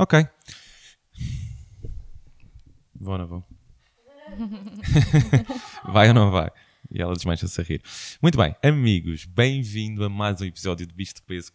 [0.00, 0.26] Ok.
[2.98, 3.44] Vou ou não vou?
[5.92, 6.50] vai ou não vai?
[6.90, 7.82] E ela desmancha-se a rir.
[8.22, 11.52] Muito bem, amigos, bem-vindo a mais um episódio de Bicho de Peso.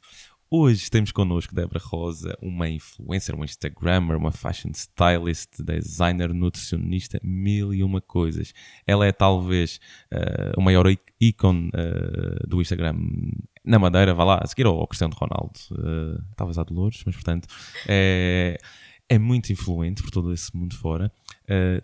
[0.47, 7.73] Hoje temos connosco Débora Rosa, uma influencer, uma Instagrammer, uma fashion stylist, designer, nutricionista, mil
[7.73, 8.54] e uma coisas.
[8.86, 9.79] Ela é talvez
[10.14, 10.86] uh, o maior
[11.20, 12.96] ícone uh, do Instagram
[13.65, 17.47] na Madeira, vá lá, a seguir ao Cristiano Ronaldo, uh, talvez a Dolores, mas portanto
[17.87, 18.57] é,
[19.10, 21.11] é muito influente por todo esse mundo fora.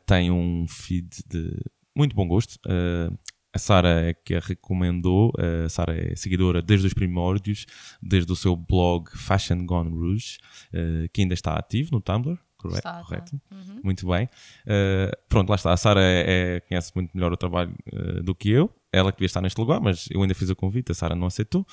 [0.05, 1.58] tem um feed de
[1.95, 2.55] muito bom gosto.
[2.66, 3.17] Uh,
[3.53, 5.34] a Sara é que a recomendou.
[5.66, 7.66] A Sara é seguidora desde os primórdios,
[8.02, 10.38] desde o seu blog Fashion Gone Rouge,
[10.73, 12.39] uh, que ainda está ativo no Tumblr.
[12.62, 12.78] Correto?
[12.78, 13.42] Está, correto.
[13.52, 13.80] Uhum.
[13.84, 14.26] Muito bem.
[14.66, 15.73] Uh, pronto, lá está.
[15.73, 18.70] A Sara é, é, conhece muito melhor o trabalho uh, do que eu.
[18.92, 21.28] Ela que devia estar neste lugar, mas eu ainda fiz o convite, a Sara não
[21.28, 21.66] aceitou.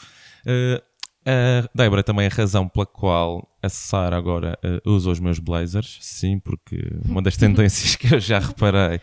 [1.26, 5.98] a Débora também é a razão pela qual a Sara agora usa os meus blazers.
[6.00, 9.00] Sim, porque uma das tendências que eu já reparei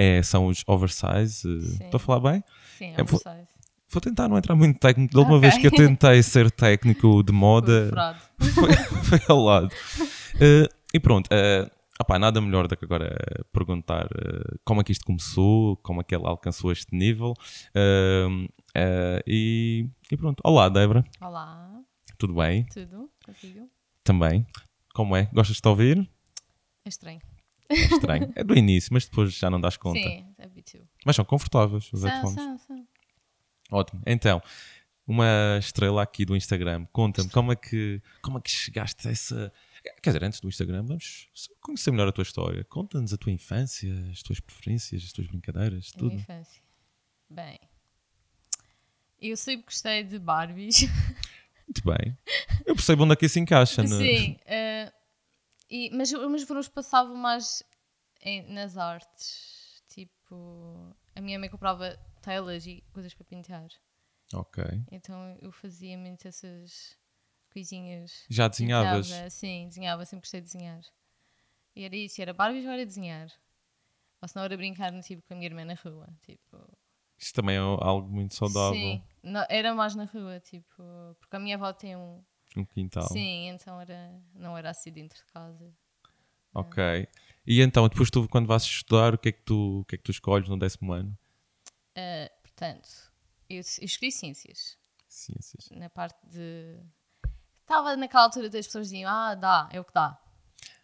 [0.00, 1.46] é, são os oversize.
[1.46, 2.44] Eh, estou a falar bem?
[2.78, 3.22] Sim, é, oversize.
[3.22, 3.44] Vou,
[3.90, 5.12] vou, tentar não entrar muito técnico.
[5.12, 5.50] Da última okay.
[5.50, 7.90] vez que eu tentei ser técnico de moda,
[8.38, 8.72] foi,
[9.04, 9.70] foi ao lado.
[10.36, 13.14] Uh, e pronto, uh, opá, nada melhor do que agora
[13.52, 17.34] perguntar uh, como é que isto começou, como é que ela alcançou este nível.
[17.74, 18.48] Uh,
[19.26, 20.40] e, e, pronto.
[20.44, 21.04] Olá, Débora.
[21.20, 21.80] Olá.
[22.18, 22.66] Tudo bem?
[22.66, 23.68] Tudo, contigo?
[24.04, 24.46] Também.
[24.94, 25.30] Como é?
[25.32, 26.10] Gostas de te ouvir?
[26.84, 27.20] É estranho.
[27.68, 28.32] É estranho.
[28.34, 30.00] é do início, mas depois já não das conta.
[30.00, 30.88] Sim, habituo.
[31.06, 32.34] Mas são confortáveis os headphones.
[32.34, 32.86] São, são.
[33.70, 34.02] Ótimo.
[34.04, 34.42] Então,
[35.06, 36.86] uma estrela aqui do Instagram.
[36.92, 39.52] Conta-me como é que como é que chegaste a essa.
[39.82, 41.28] Quer dizer, antes do Instagram, vamos
[41.60, 42.64] conhecer melhor a tua história.
[42.64, 46.06] Conta-nos a tua infância, as tuas preferências, as tuas brincadeiras, tudo.
[46.06, 46.62] A minha infância.
[47.28, 47.58] Bem,
[49.20, 50.80] eu sempre gostei de Barbies.
[51.66, 52.18] Muito bem.
[52.66, 53.86] Eu percebo onde é que isso encaixa.
[53.86, 54.32] Sim.
[54.32, 54.92] Uh,
[55.70, 57.62] e, mas os meus verões passavam mais
[58.22, 59.82] em, nas artes.
[59.88, 63.68] Tipo, a minha mãe comprava telas e coisas para pintar.
[64.34, 64.64] Ok.
[64.90, 66.96] Então eu fazia muito essas
[67.50, 68.24] coisinhas.
[68.28, 69.08] Já desenhavas?
[69.08, 70.80] Pintava, sim, desenhava, sempre gostei de desenhar.
[71.74, 73.30] E era isso, era Barbie ou era desenhar.
[74.20, 76.08] Ou se não era brincar tipo, com a minha irmã na rua.
[76.22, 76.56] Tipo...
[77.18, 78.74] Isso também é algo muito saudável.
[78.74, 80.82] Sim, não, era mais na rua, tipo,
[81.18, 82.22] porque a minha avó tem um,
[82.56, 83.08] um quintal.
[83.08, 85.72] Sim, então era, não era assim dentro de casa.
[86.54, 87.08] Ok.
[87.46, 89.98] E então, depois tu, quando vais estudar, o que é que tu, o que é
[89.98, 91.16] que tu escolhes no décimo ano?
[91.96, 92.88] Uh, portanto,
[93.48, 94.78] eu, eu escolhi ciências.
[95.08, 95.68] Ciências.
[95.70, 96.78] Na parte de.
[97.70, 100.18] Estava naquela altura das pessoas diziam, ah, dá, é o que dá.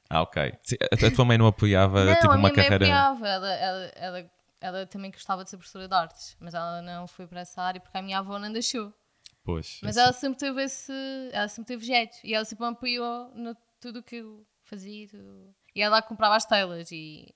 [0.08, 0.52] Ah, ok.
[0.92, 2.78] A tua mãe não apoiava não, tipo a uma minha carreira.
[2.78, 4.30] Mãe apoiava, ela, ela, ela,
[4.60, 7.80] ela também gostava de ser professora de artes, mas ela não foi para essa área
[7.80, 8.94] porque a minha avó não deixou.
[9.42, 10.92] Pois, Mas ela sempre teve esse.
[11.32, 12.18] Ela sempre teve jeito.
[12.22, 15.08] E ela sempre me apoiou no tudo o que eu fazia.
[15.08, 15.52] Tudo.
[15.74, 17.34] E ela comprava as telas e.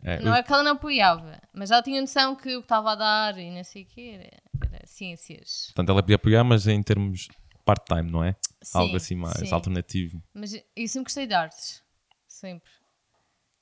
[0.00, 0.36] É, não eu...
[0.36, 3.36] é que ela não apoiava, mas ela tinha noção que o que estava a dar
[3.36, 4.30] e não sei o que era,
[4.74, 5.66] era ciências.
[5.66, 7.28] Portanto, ela podia apoiar, mas em termos
[7.64, 8.36] part-time, não é?
[8.62, 9.52] Sim, Algo assim mais sim.
[9.52, 10.22] alternativo.
[10.32, 11.82] Mas eu sempre gostei de artes.
[12.26, 12.70] Sempre.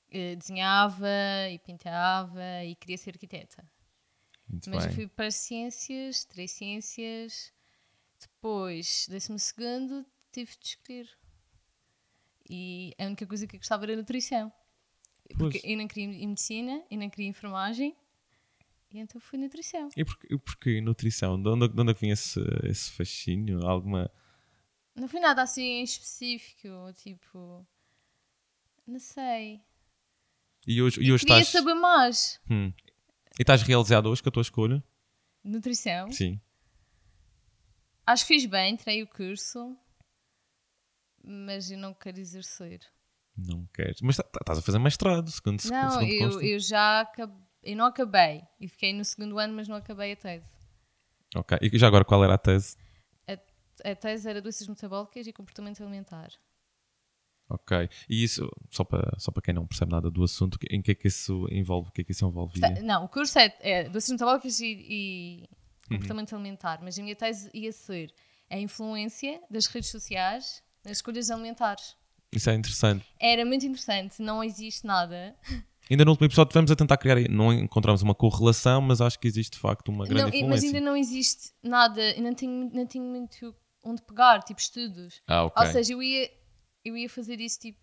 [0.09, 1.07] Eu desenhava
[1.51, 3.65] e pintava e queria ser arquiteta.
[4.47, 4.91] Muito Mas bem.
[4.91, 7.51] eu fui para ciências, três ciências.
[8.19, 11.09] Depois, décimo segundo, tive de escolher.
[12.49, 14.51] E a única coisa que eu gostava era nutrição.
[15.37, 15.63] Porque pois.
[15.63, 17.95] eu não queria medicina, eu não queria enfermagem.
[18.93, 19.89] E então fui nutrição.
[19.97, 21.41] E porquê, porquê nutrição?
[21.41, 23.65] De onde, de onde é que vinha esse, esse fascínio?
[23.65, 24.11] Alguma...
[24.95, 27.65] Não foi nada assim em específico, tipo...
[28.85, 29.61] Não sei.
[30.67, 31.63] E hoje, e hoje queria estás...
[31.63, 32.39] saber mais.
[32.49, 32.71] Hum.
[33.39, 34.83] E estás realizado hoje com a tua escolha?
[35.43, 36.11] Nutrição?
[36.11, 36.39] Sim.
[38.05, 39.75] Acho que fiz bem, tirei o curso,
[41.23, 42.81] mas eu não quero exercer.
[43.35, 44.01] Não queres?
[44.01, 47.35] Mas tá, tá, estás a fazer mestrado, segundo se Não, segundo eu, eu já acabei,
[47.63, 48.43] eu não acabei.
[48.59, 50.45] E fiquei no segundo ano, mas não acabei a tese.
[51.35, 51.57] Ok.
[51.61, 52.77] E já agora qual era a tese?
[53.27, 56.31] A, a tese era doenças metabólicas e comportamento alimentar.
[57.49, 57.89] Ok.
[58.09, 60.95] E isso, só para, só para quem não percebe nada do assunto, em que é
[60.95, 61.89] que isso envolve?
[61.89, 62.81] O que é que isso envolvia?
[62.81, 65.49] Não, o curso é, é doenças metabólicas e, e
[65.87, 66.39] comportamento uhum.
[66.39, 68.13] alimentar, mas a minha tese ia ser
[68.49, 71.95] a influência das redes sociais nas escolhas alimentares.
[72.31, 73.05] Isso é interessante.
[73.19, 75.35] Era muito interessante, não existe nada.
[75.89, 79.27] Ainda no último episódio estivemos a tentar criar, não encontramos uma correlação, mas acho que
[79.27, 80.49] existe de facto uma grande não, influência.
[80.49, 85.21] Mas ainda não existe nada, ainda não tenho, não tenho muito onde pegar, tipo estudos.
[85.27, 85.65] Ah, ok.
[85.65, 86.29] Ou seja, eu ia
[86.83, 87.79] eu ia fazer isso tipo.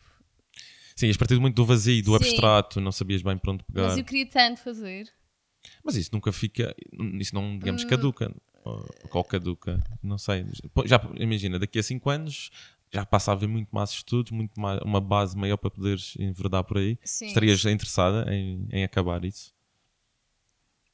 [0.95, 2.17] Sim, ias partir muito do vazio, do Sim.
[2.17, 3.89] abstrato, não sabias bem para onde pegar.
[3.89, 5.11] Mas eu queria tanto fazer.
[5.85, 6.75] Mas isso nunca fica.
[7.19, 7.89] Isso não, digamos, hum.
[7.89, 8.35] caduca.
[8.63, 10.47] Ou, ou caduca, não sei.
[10.85, 12.51] Já imagina, daqui a 5 anos
[12.93, 16.65] já passa a haver muito mais estudos, muito mais, uma base maior para poderes enverdar
[16.65, 16.99] por aí.
[17.05, 17.27] Sim.
[17.27, 19.55] Estarias interessada em, em acabar isso?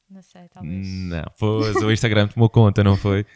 [0.09, 0.87] Não sei, talvez.
[0.87, 3.25] Não, pois o Instagram tomou conta, não foi?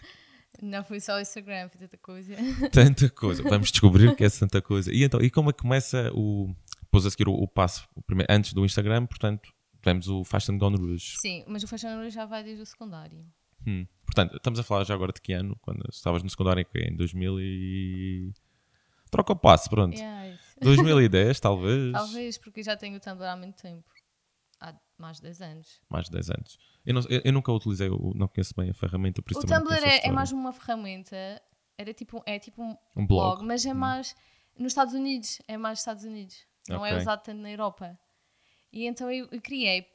[0.62, 2.36] Não foi só o Instagram, foi tanta coisa.
[2.72, 3.42] Tanta coisa.
[3.42, 4.94] Vamos descobrir que é tanta coisa.
[4.94, 6.54] E então, e como é que começa o.
[6.82, 10.58] Depois a seguir o, o passo, o primeiro, antes do Instagram, portanto, tivemos o Fashion
[10.60, 11.18] Gone Rouge.
[11.18, 13.26] Sim, mas o Fashion Rouge já vai desde o secundário.
[13.66, 13.88] Hum.
[14.06, 15.58] Portanto, estamos a falar já agora de que ano?
[15.62, 18.34] Quando estavas no secundário, em 2000 e...
[19.12, 19.96] Troca o passo, pronto.
[19.96, 20.42] Yeah, isso.
[20.62, 21.92] 2010, talvez.
[21.92, 23.84] Talvez, porque já tenho o Tumblr há muito tempo.
[24.60, 25.82] Há mais de 10 anos.
[25.90, 26.58] Mais de 10 anos.
[26.86, 29.46] Eu, não- eu- eu nunca utilizei, o- não conheço bem a ferramenta, por isso O
[29.46, 31.16] Tumblr é, é mais uma ferramenta,
[31.78, 33.46] era tipo, é tipo um Um blog, blog.
[33.48, 34.16] mas é mais
[34.58, 36.38] nos Estados Unidos, é mais Estados Unidos,
[36.70, 37.02] não é Ok.
[37.02, 37.98] usado tanto na Europa.
[38.72, 39.86] E então eu, eu criei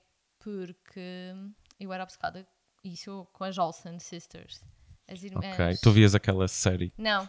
[0.41, 1.33] porque
[1.81, 2.47] eu era obcecada
[2.85, 4.63] isso com as Olsen Sisters,
[5.09, 5.55] as irmãs.
[5.55, 5.77] Ok.
[5.83, 6.93] Tu vias aquela série?
[6.99, 7.29] Não,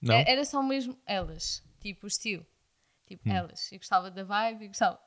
[0.00, 0.16] Não?
[0.16, 2.46] é- era só mesmo elas, tipo o estilo,
[3.06, 3.32] tipo Hum.
[3.32, 3.70] elas.
[3.72, 4.98] Eu gostava da vibe, eu gostava.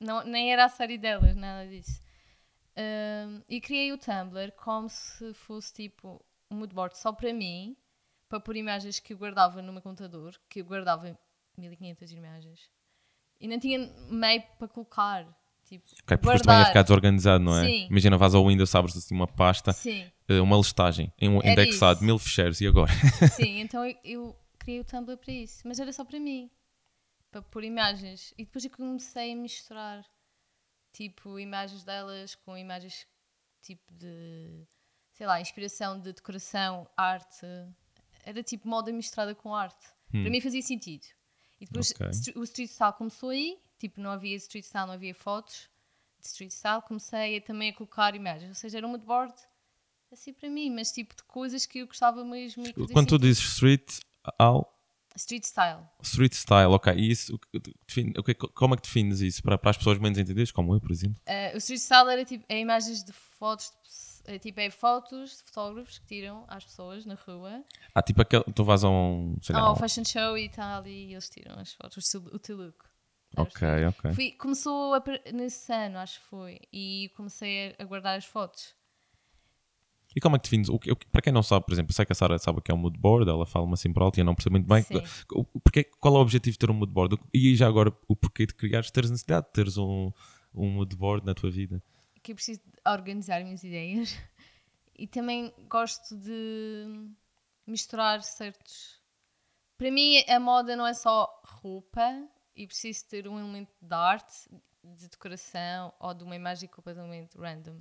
[0.00, 2.00] Não, nem era a série delas, nada disso.
[2.76, 7.76] Ahm, e criei o Tumblr como se fosse tipo um moodboard só para mim,
[8.28, 11.16] para pôr imagens que eu guardava no meu computador, que eu guardava
[11.56, 12.68] 1500 imagens.
[13.40, 13.78] E não tinha
[14.10, 15.24] meio para colocar.
[15.64, 16.66] Tipo, Ok, porque depois também ia guardar.
[16.66, 17.66] ficar desorganizado, não é?
[17.66, 17.86] Sim.
[17.88, 22.04] Imagina, vais ao Windows, abres assim uma pasta, Sim, uma listagem, em um indexado, isso.
[22.04, 22.90] mil ficheiros, e agora?
[23.36, 23.60] sim.
[23.64, 25.60] Então eu, eu criei o Tumblr para isso.
[25.66, 26.50] Mas era só para mim.
[27.30, 28.32] Para pôr imagens.
[28.38, 30.04] E depois eu comecei a misturar.
[30.92, 33.06] Tipo, imagens delas com imagens
[33.62, 34.66] tipo de...
[35.12, 37.46] Sei lá, inspiração de decoração, arte.
[38.24, 39.86] Era tipo moda misturada com arte.
[40.10, 41.04] Para mim fazia sentido.
[41.60, 42.06] E depois Ok.
[42.12, 43.58] str- o street style começou aí.
[43.78, 45.68] Tipo, não havia street style, não havia fotos
[46.20, 46.82] de street style.
[46.82, 48.48] Comecei a, também a colocar imagens.
[48.48, 49.34] Ou seja, era um moodboard
[50.14, 52.64] assim para mim, mas tipo de coisas que eu gostava mesmo.
[52.72, 53.18] Quando tu sentido.
[53.18, 54.00] dizes street,
[54.38, 54.72] ao
[55.16, 55.82] Street style.
[56.02, 57.38] street style, ok, e isso,
[58.54, 61.22] como é que defines isso para, para as pessoas menos entendidas, como eu, por exemplo?
[61.28, 63.70] Uh, o street style era tipo é imagens de fotos,
[64.26, 67.62] de é, tipo é fotos de fotógrafos que tiram às pessoas na rua.
[67.94, 70.84] Ah, tipo aquele, tu vais a um, sei lá, Ao um- fashion show e tal,
[70.84, 72.84] e eles tiram as fotos, o teu look.
[73.36, 74.12] ok, ok.
[74.14, 75.02] Fui- começou a
[75.32, 78.74] nesse ano, acho que foi, e comecei a, a guardar as fotos.
[80.14, 80.68] E como é que defines?
[80.68, 82.58] O que, o que- para quem não sabe, por exemplo, sei que a Sara sabe
[82.58, 84.66] o que é um moodboard, ela fala-me assim por alto e eu não percebo muito
[84.68, 84.82] bem.
[84.82, 85.02] Sim.
[85.32, 87.18] O- Porque, qual é o objetivo de ter um moodboard?
[87.32, 90.12] E já agora, o porquê de criares, teres necessidade de teres um,
[90.54, 91.82] um moodboard na tua vida?
[92.22, 94.16] Que eu preciso organizar minhas ideias.
[94.96, 96.86] E também gosto de
[97.66, 99.00] misturar certos.
[99.76, 102.00] Para mim, a moda não é só roupa
[102.54, 104.48] e preciso ter um elemento de arte,
[104.84, 107.80] de decoração ou de uma imagem completamente random.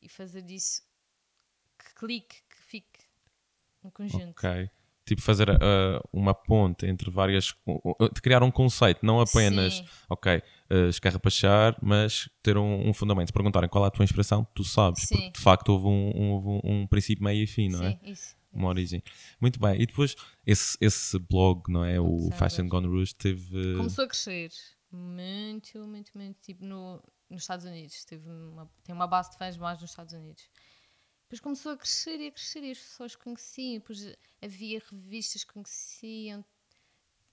[0.00, 0.82] E fazer disso
[2.06, 2.98] clique, que fique
[3.82, 4.30] no conjunto.
[4.30, 4.68] Ok.
[5.04, 7.52] Tipo, fazer ah, uma ponte entre várias.
[8.14, 9.86] de criar um conceito, não apenas, Sim.
[10.08, 10.40] ok,
[10.70, 13.26] ah, escarrapachar, mas ter um, um fundamento.
[13.28, 15.02] Se perguntarem qual é a tua inspiração, tu sabes.
[15.02, 15.16] Sim.
[15.16, 17.90] Porque de facto houve um, um- houve um, um princípio, meio e fim, não é?
[17.92, 18.36] Sim, isso.
[18.52, 19.02] Uma origem.
[19.40, 19.80] Muito bem.
[19.80, 20.14] E depois,
[20.46, 21.98] esse, esse blog, não é?
[21.98, 22.38] O Observas.
[22.38, 23.76] Fashion Gone Rouge teve.
[23.76, 24.50] Começou a crescer
[24.92, 26.38] muito, muito, muito.
[26.42, 28.04] Tipo no, nos Estados Unidos.
[28.04, 30.44] Teve uma, tem uma base de fãs mais nos Estados Unidos.
[31.32, 33.78] Depois começou a crescer e a crescer e as pessoas conheciam.
[33.78, 36.44] Depois havia revistas que conheciam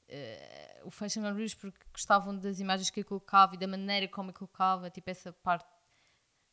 [0.08, 4.08] eh, o Fashion on Rouge porque gostavam das imagens que eu colocava e da maneira
[4.08, 4.90] como eu colocava.
[4.90, 5.68] Tipo essa parte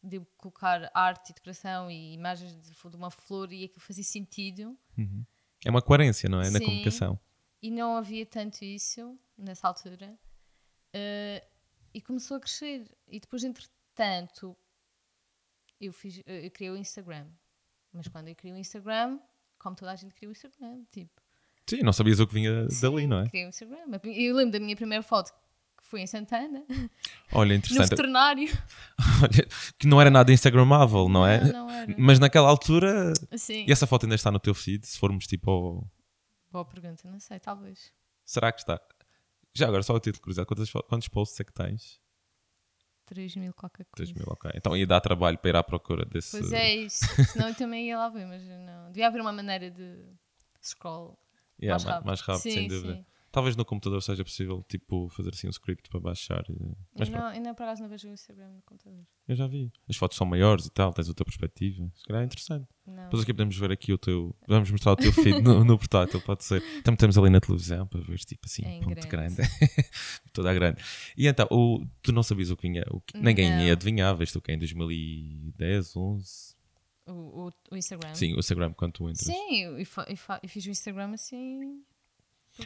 [0.02, 4.02] de eu colocar arte e decoração e imagens de, de uma flor e aquilo fazia
[4.02, 4.76] sentido.
[5.64, 6.50] É uma coerência, não é?
[6.50, 6.64] Na Sim.
[6.64, 7.20] comunicação.
[7.62, 10.18] E não havia tanto isso nessa altura.
[10.92, 11.46] Eh,
[11.94, 12.90] e começou a crescer.
[13.06, 14.56] E depois, entretanto,
[15.80, 17.26] eu, fiz, eh, eu criei o Instagram.
[17.92, 19.18] Mas quando eu criei o Instagram,
[19.58, 21.22] como toda a gente criou o Instagram, tipo,
[21.68, 23.28] Sim, não sabias o que vinha dali, não é?
[23.28, 23.78] criei o Instagram.
[24.04, 25.32] Eu lembro da minha primeira foto
[25.76, 26.64] que foi em Santana,
[27.32, 27.90] Olha, no interessante.
[27.90, 28.48] veterinário.
[29.22, 31.40] Olha, que não era nada Instagramável, não é?
[31.44, 31.94] Não, não era.
[31.98, 33.12] Mas naquela altura.
[33.36, 33.64] Sim.
[33.66, 34.86] E essa foto ainda está no teu feed?
[34.86, 35.90] Se formos tipo ao.
[36.50, 37.92] Boa pergunta, não sei, talvez.
[38.24, 38.80] Será que está?
[39.54, 42.00] Já agora, só a título de curiosidade, quantos, quantos posts é que tens?
[43.06, 44.12] 3 mil qualquer coisa.
[44.12, 44.50] 3 mil, ok.
[44.54, 46.32] Então ia dar trabalho para ir à procura desse.
[46.32, 47.04] Pois é isso.
[47.32, 48.86] Senão eu também ia lá ver, mas não.
[48.88, 50.04] Devia haver uma maneira de
[50.62, 51.16] scroll
[51.62, 52.06] Yeah, mais ma- rápido.
[52.06, 52.94] mais rápido, Sim, sem dúvida.
[52.94, 53.06] sim.
[53.36, 56.42] Talvez no computador seja possível, tipo, fazer assim um script para baixar.
[56.48, 59.04] e- Mas não, eu não, por acaso não vejo o Instagram no computador.
[59.28, 59.70] eu já vi.
[59.86, 61.86] As fotos são maiores e tal, tens outra perspectiva.
[61.94, 62.66] Se calhar é interessante.
[62.86, 63.04] Não.
[63.04, 64.34] Depois aqui podemos ver aqui o teu.
[64.48, 66.62] Vamos mostrar o teu feed no, no portátil, pode ser.
[66.82, 69.36] Também temos ali na televisão para ver, tipo assim, É ponto grande.
[69.36, 69.36] grande.
[70.32, 70.82] Toda a grande.
[71.14, 72.84] E então, o, tu não sabias o que vinha.
[72.90, 73.60] O que, ninguém Não.
[73.64, 76.56] ia adivinhar, viste o que é em 2010, 11.
[77.06, 78.14] O, o, o Instagram?
[78.14, 79.26] Sim, o Instagram quando tu entras.
[79.26, 79.84] Sim, eu
[80.48, 81.82] fiz o Instagram assim.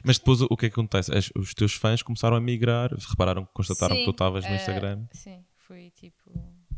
[0.04, 1.12] Mas depois o que é que acontece?
[1.16, 4.56] As- os teus fãs começaram a migrar, repararam, constataram que tu Sim, estavas no eh,
[4.56, 5.06] Instagram.
[5.12, 6.30] Sim, foi tipo.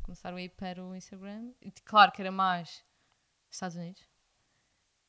[0.03, 1.53] Começaram a ir para o Instagram.
[1.61, 2.85] E, claro que era mais
[3.51, 4.03] Estados Unidos.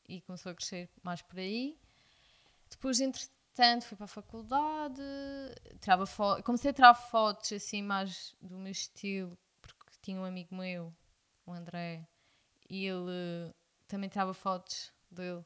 [0.08, 1.78] E começou a crescer mais por aí.
[2.70, 5.02] Depois, entretanto, fui para a faculdade.
[5.82, 9.38] Tirava fo- comecei a tirar fotos assim mais do meu estilo.
[9.62, 10.94] Porque tinha um amigo meu,
[11.46, 12.08] o André.
[12.70, 13.54] E ele
[13.88, 15.44] também tirava fotos dele.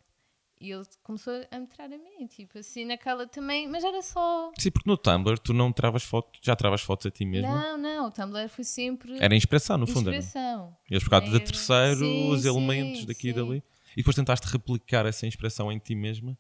[0.60, 4.52] E ele começou a me tirar a mim, tipo assim, naquela também, mas era só.
[4.58, 7.48] Sim, porque no Tumblr tu não travas fotos, já travas fotos a ti mesmo.
[7.52, 10.10] Não, não, o Tumblr foi sempre Era inspiração, no fundo.
[10.10, 10.18] Era.
[10.18, 10.76] inspiração.
[10.90, 13.38] Ias buscar de Era- terceiro Sim, os sim, elementos daqui e sim.
[13.40, 13.64] dali.
[13.94, 16.36] E depois tentaste replicar essa inspiração em ti mesma.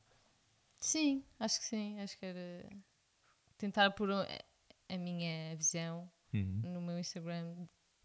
[0.79, 1.99] Sim, acho que sim.
[1.99, 2.67] Acho que era
[3.57, 6.61] tentar pôr a minha visão Uhum.
[6.63, 7.55] no meu Instagram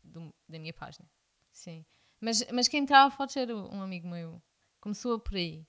[0.04, 1.09] do- da minha página.
[1.50, 1.85] Sim.
[2.21, 4.40] Mas, mas quem tirava fotos era um amigo meu.
[4.81, 5.66] Começou por aí.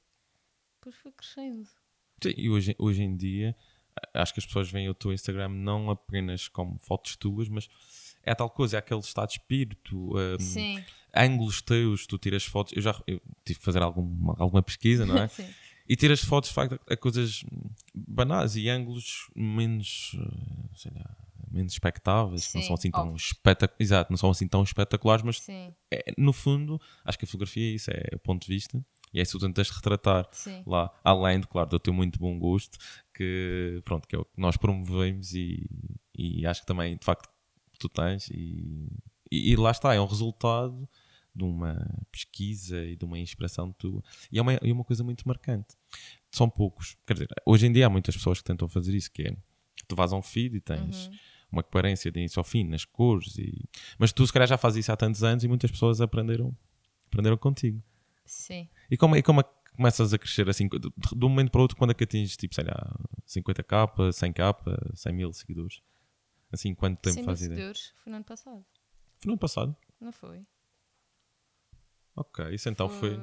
[0.83, 1.67] Depois foi crescendo.
[2.21, 3.55] Sim, e hoje, hoje em dia
[4.13, 7.69] acho que as pessoas veem o teu Instagram não apenas como fotos tuas, mas
[8.23, 10.83] é tal coisa, é aquele estado de espírito, um, Sim.
[11.15, 12.73] ângulos teus, tu tiras fotos.
[12.75, 15.27] Eu já eu tive que fazer alguma, alguma pesquisa, não é?
[15.29, 15.47] sim.
[15.87, 17.43] E tiras fotos de facto a coisas
[17.93, 21.13] banais e ângulos menos, eh, sei lá,
[21.51, 25.45] menos expectáveis, que não são assim tão espetaculares, exato, não são assim tão espetaculares, mas
[25.91, 28.83] é, no fundo, acho que a fotografia é isso, é o ponto de vista.
[29.13, 30.63] E é isso que tu tentas retratar Sim.
[30.65, 32.77] lá, além, de, claro, do teu muito bom gosto,
[33.13, 35.69] que, pronto, que é o que nós promovemos e,
[36.17, 37.29] e acho que também, de facto,
[37.77, 38.29] tu tens.
[38.31, 38.87] E,
[39.31, 40.89] e, e lá está, é um resultado
[41.35, 41.77] de uma
[42.11, 44.03] pesquisa e de uma inspiração tua.
[44.31, 45.75] E é uma, e uma coisa muito marcante.
[46.31, 46.95] São poucos.
[47.05, 49.37] Quer dizer, hoje em dia há muitas pessoas que tentam fazer isso, que é,
[49.87, 51.13] tu vais a um feed e tens Uhum.
[51.51, 53.37] uma coerência de início ao fim, nas cores.
[53.37, 53.63] E...
[53.97, 56.55] Mas tu, se calhar, já fazes isso há tantos anos e muitas pessoas aprenderam,
[57.07, 57.83] aprenderam contigo.
[58.25, 58.69] Sim.
[58.89, 61.59] E como, e como é que começas a crescer assim, de, de um momento para
[61.59, 62.95] o outro, quando é que atinges, tipo, sei lá,
[63.27, 65.81] 50k, 100k, 100 mil seguidores?
[66.51, 67.55] Assim, quanto tempo 100 mil faz ideia?
[67.55, 68.65] seguidores foi no ano passado.
[69.19, 69.75] Foi no ano passado?
[69.99, 70.45] Não foi?
[72.15, 73.19] Ok, isso então foi...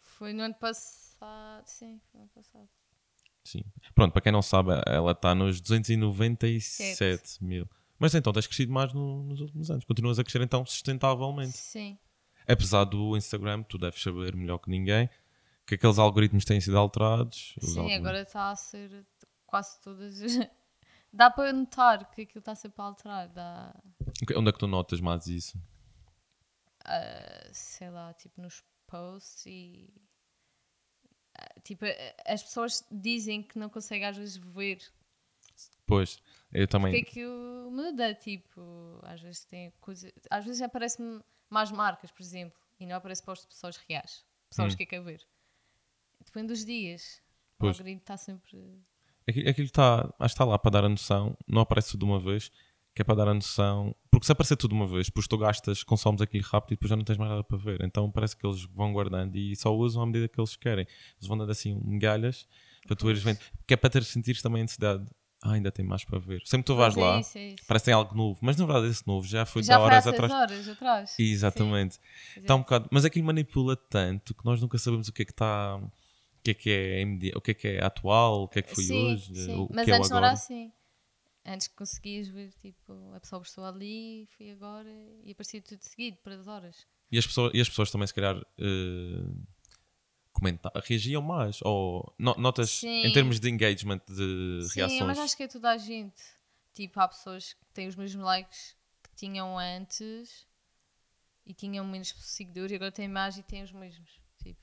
[0.00, 1.66] Foi no ano passado.
[1.66, 2.68] Sim, foi no ano passado.
[3.44, 3.62] Sim.
[3.94, 7.68] Pronto, para quem não sabe, ela está nos 297 mil.
[7.98, 9.84] Mas então tens crescido mais no- nos últimos anos.
[9.84, 11.56] Continuas a crescer então sustentavelmente.
[11.56, 11.98] Sim.
[12.48, 15.08] Apesar do Instagram, tu deves saber melhor que ninguém
[15.66, 17.54] que aqueles algoritmos têm sido alterados.
[17.60, 19.06] os Sim, algoritmos- agora está a ser
[19.46, 20.20] quase todas.
[20.20, 20.32] as-
[21.12, 23.28] Dá para notar que aquilo está sempre a alterar.
[23.28, 23.74] Dá,
[24.36, 25.58] Onde é que tu notas mais isso?
[26.84, 29.92] ah, sei lá, tipo nos posts e.
[31.38, 31.84] ah, Tipo,
[32.26, 34.78] as pessoas dizem que não conseguem às vezes ver
[35.86, 36.92] Pois, eu também.
[36.92, 40.12] porque aquilo muda, tipo, às vezes tem coisa.
[40.30, 41.20] Às vezes aparecem
[41.52, 44.76] mais marcas, por exemplo, e não aparece posts de pessoas reais, pessoas Hum.
[44.76, 45.20] que quer ver.
[46.24, 47.20] Depende dos dias.
[47.56, 47.76] O Pois.
[47.76, 48.82] algoritmo está sempre.
[49.28, 52.12] Aquilo aquilo está, acho que está lá para dar a noção, não aparece tudo de
[52.12, 52.50] uma vez,
[52.94, 53.94] que é para dar a noção.
[54.10, 56.90] Porque se aparecer tudo de uma vez, depois tu gastas, consomes aquilo rápido e depois
[56.90, 57.82] já não tens mais nada para ver.
[57.84, 60.86] Então parece que eles vão guardando e só usam à medida que eles querem.
[61.16, 62.48] Eles vão dando assim migalhas
[62.86, 63.38] para tu ires vendo.
[63.66, 65.06] Que é para ter sentir também a necessidade.
[65.42, 66.42] Ah, ainda tem mais para ver.
[66.44, 67.64] Sempre que tu vais é lá, é isso.
[67.66, 68.38] parece que tem algo novo.
[68.42, 70.30] Mas na verdade esse novo já foi Já há horas atrás.
[70.32, 71.16] horas atrás.
[71.18, 71.94] Exatamente.
[72.34, 72.40] Sim.
[72.40, 75.32] Está um bocado, mas aquilo manipula tanto que nós nunca sabemos o que é que
[75.32, 75.90] está, o
[76.44, 78.74] que é que é MD, o que é que é atual, o que é que
[78.74, 79.54] foi sim, hoje, sim.
[79.56, 80.32] o Mas que é antes não agora.
[80.32, 80.72] era assim.
[81.46, 84.90] Antes conseguias ver, tipo, a pessoa gostou ali, fui agora,
[85.24, 86.86] e aparecia tudo seguido, para as horas.
[87.10, 89.24] E as pessoas, e as pessoas também se calhar eh,
[90.40, 93.12] comentar, reagiam mais ou no- notas em Sim.
[93.12, 95.06] termos de engagement de Sim, reações.
[95.06, 96.22] mas acho que é toda a gente.
[96.72, 100.46] Tipo, há pessoas que têm os mesmos likes que tinham antes
[101.46, 104.20] e tinham menos seguidores e agora têm mais e têm os mesmos.
[104.42, 104.60] Tipo,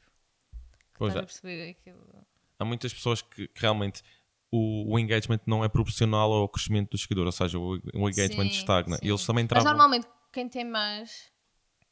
[0.98, 1.20] Pois é.
[1.20, 2.26] a perceber aquilo.
[2.60, 4.02] Há muitas pessoas que, que realmente
[4.52, 8.50] o, o engagement não é proporcional ao crescimento do seguidor, ou seja, o, o engagement
[8.50, 8.96] Sim, estagna.
[8.98, 9.06] sim.
[9.06, 9.72] E eles também Mas travam.
[9.74, 11.32] normalmente quem tem mais,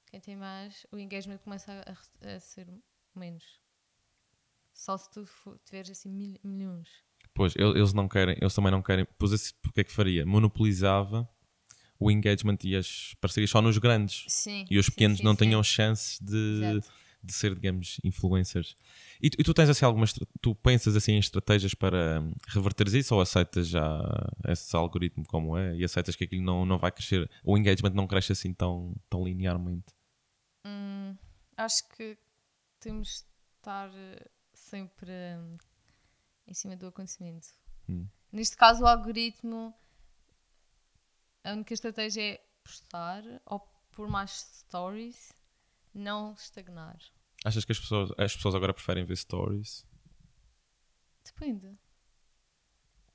[0.08, 2.68] quem tem mais, o engagement começa a- a ser
[3.14, 3.44] menos.
[4.76, 5.26] Só se tu
[5.66, 6.90] tiveres assim mil- milhões.
[7.34, 9.08] Pois, el- eles não querem, eles também não querem.
[9.18, 10.26] Pois esse, o que é que faria?
[10.26, 11.28] Monopolizava
[11.98, 14.26] o engagement e as parcerias só nos grandes.
[14.28, 14.66] Sim.
[14.70, 15.46] E os pequenos sim, não sim.
[15.46, 16.92] tinham chance de, Exato.
[17.24, 18.76] de ser, digamos, influencers.
[19.22, 20.14] E tu, e tu tens assim algumas.
[20.42, 24.02] Tu pensas assim em estratégias para hum, reverteres isso ou aceitas já
[24.50, 27.30] esse algoritmo como é e aceitas que aquilo não, não vai crescer?
[27.46, 29.86] O engagement não cresce assim tão, tão linearmente.
[30.66, 31.16] Hum,
[31.56, 32.18] acho que
[32.82, 33.26] temos de
[33.60, 34.30] estar eh,
[34.66, 35.58] sempre hum,
[36.48, 37.48] em cima do acontecimento.
[37.88, 38.08] Hum.
[38.32, 39.74] Neste caso, o algoritmo,
[41.44, 43.60] a única estratégia é postar ou
[43.92, 45.32] por mais stories,
[45.94, 46.98] não estagnar.
[47.46, 49.86] Achas que as pessoas, as pessoas agora preferem ver stories?
[51.24, 51.78] Depende.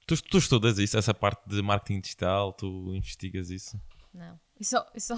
[0.07, 3.81] Tu, tu estudas isso, essa parte de marketing digital, tu investigas isso?
[4.15, 4.41] Não.
[4.59, 5.15] Isso, isso...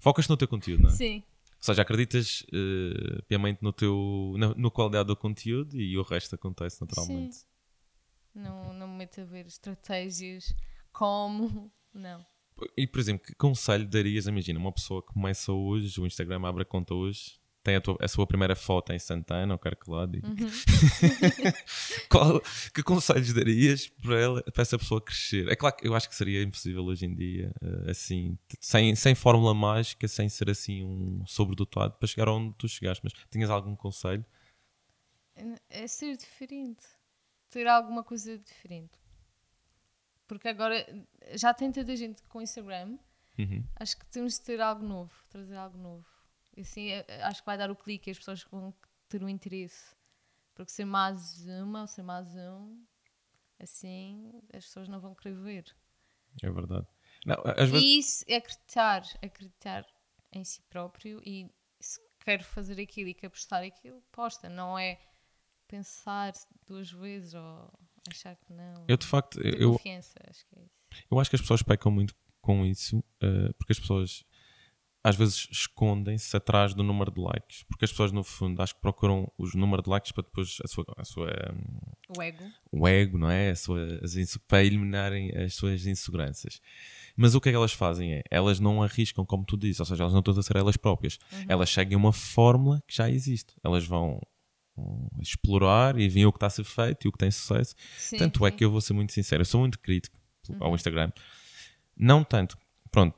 [0.00, 0.92] Focas no teu conteúdo, não é?
[0.92, 1.22] Sim.
[1.64, 6.34] Ou seja, acreditas uh, piamente no teu, na, no qualidade do conteúdo e o resto
[6.34, 7.36] acontece naturalmente.
[7.36, 7.46] Sim.
[8.34, 10.54] Não, não me meto a ver estratégias,
[10.92, 12.22] como, não.
[12.76, 14.26] E, por exemplo, que conselho darias?
[14.26, 17.96] Imagina, uma pessoa que começa hoje, o Instagram abre a conta hoje, tem a, tua,
[17.98, 20.28] a sua primeira foto em Santana, ou quero que lá diga.
[20.28, 20.34] Uhum.
[22.10, 22.40] Qual,
[22.74, 25.48] que conselhos darias para, ela, para essa pessoa crescer?
[25.48, 29.14] É claro que eu acho que seria impossível hoje em dia, eh, assim, sem, sem
[29.14, 33.02] fórmula mágica, sem ser assim um sobredotado para chegar onde tu chegaste.
[33.02, 34.24] Mas tinhas algum conselho?
[35.70, 36.84] É ser diferente.
[37.48, 38.92] Ter alguma coisa diferente.
[40.26, 40.86] Porque agora
[41.32, 42.98] já tem tanta gente com Instagram.
[43.38, 43.64] Uhum.
[43.76, 46.13] Acho que temos de ter algo novo, trazer algo novo.
[46.56, 48.72] E assim é, é, acho que vai dar o clique e as pessoas vão
[49.08, 49.94] ter o um interesse.
[50.54, 52.84] Porque ser mais uma ou ser mais um,
[53.58, 55.76] assim as pessoas não vão querer ver.
[56.42, 56.86] É verdade.
[57.26, 57.82] Não, às vezes...
[57.82, 59.86] E isso é acreditar, acreditar
[60.32, 64.48] em si próprio e se quer fazer aquilo e quer postar aquilo, posta.
[64.48, 65.00] Não é
[65.66, 66.32] pensar
[66.66, 67.72] duas vezes ou
[68.08, 68.84] achar que não.
[68.86, 69.40] Eu de facto.
[69.40, 70.74] eu, confiança, acho que é isso.
[71.10, 74.24] Eu acho que as pessoas pecam muito com isso, uh, porque as pessoas
[75.04, 78.80] às vezes escondem-se atrás do número de likes, porque as pessoas no fundo acho que
[78.80, 81.54] procuram os números de likes para depois a sua, a sua
[82.16, 83.54] o ego, o ego, não é?
[83.54, 86.58] Sua, as, para eliminarem as suas inseguranças.
[87.14, 89.86] Mas o que é que elas fazem é, elas não arriscam, como tu dizes, ou
[89.86, 91.18] seja, elas não estão a ser elas próprias.
[91.30, 91.44] Uhum.
[91.48, 93.54] Elas seguem uma fórmula que já existe.
[93.62, 94.18] Elas vão
[95.20, 97.74] explorar e veem o que está a ser feito e o que tem sucesso.
[97.96, 98.54] Sim, Tanto é sim.
[98.54, 100.56] é que eu vou ser muito sincero, eu sou muito crítico uhum.
[100.60, 101.12] ao Instagram.
[101.96, 102.58] Não tanto,
[102.90, 103.14] pronto,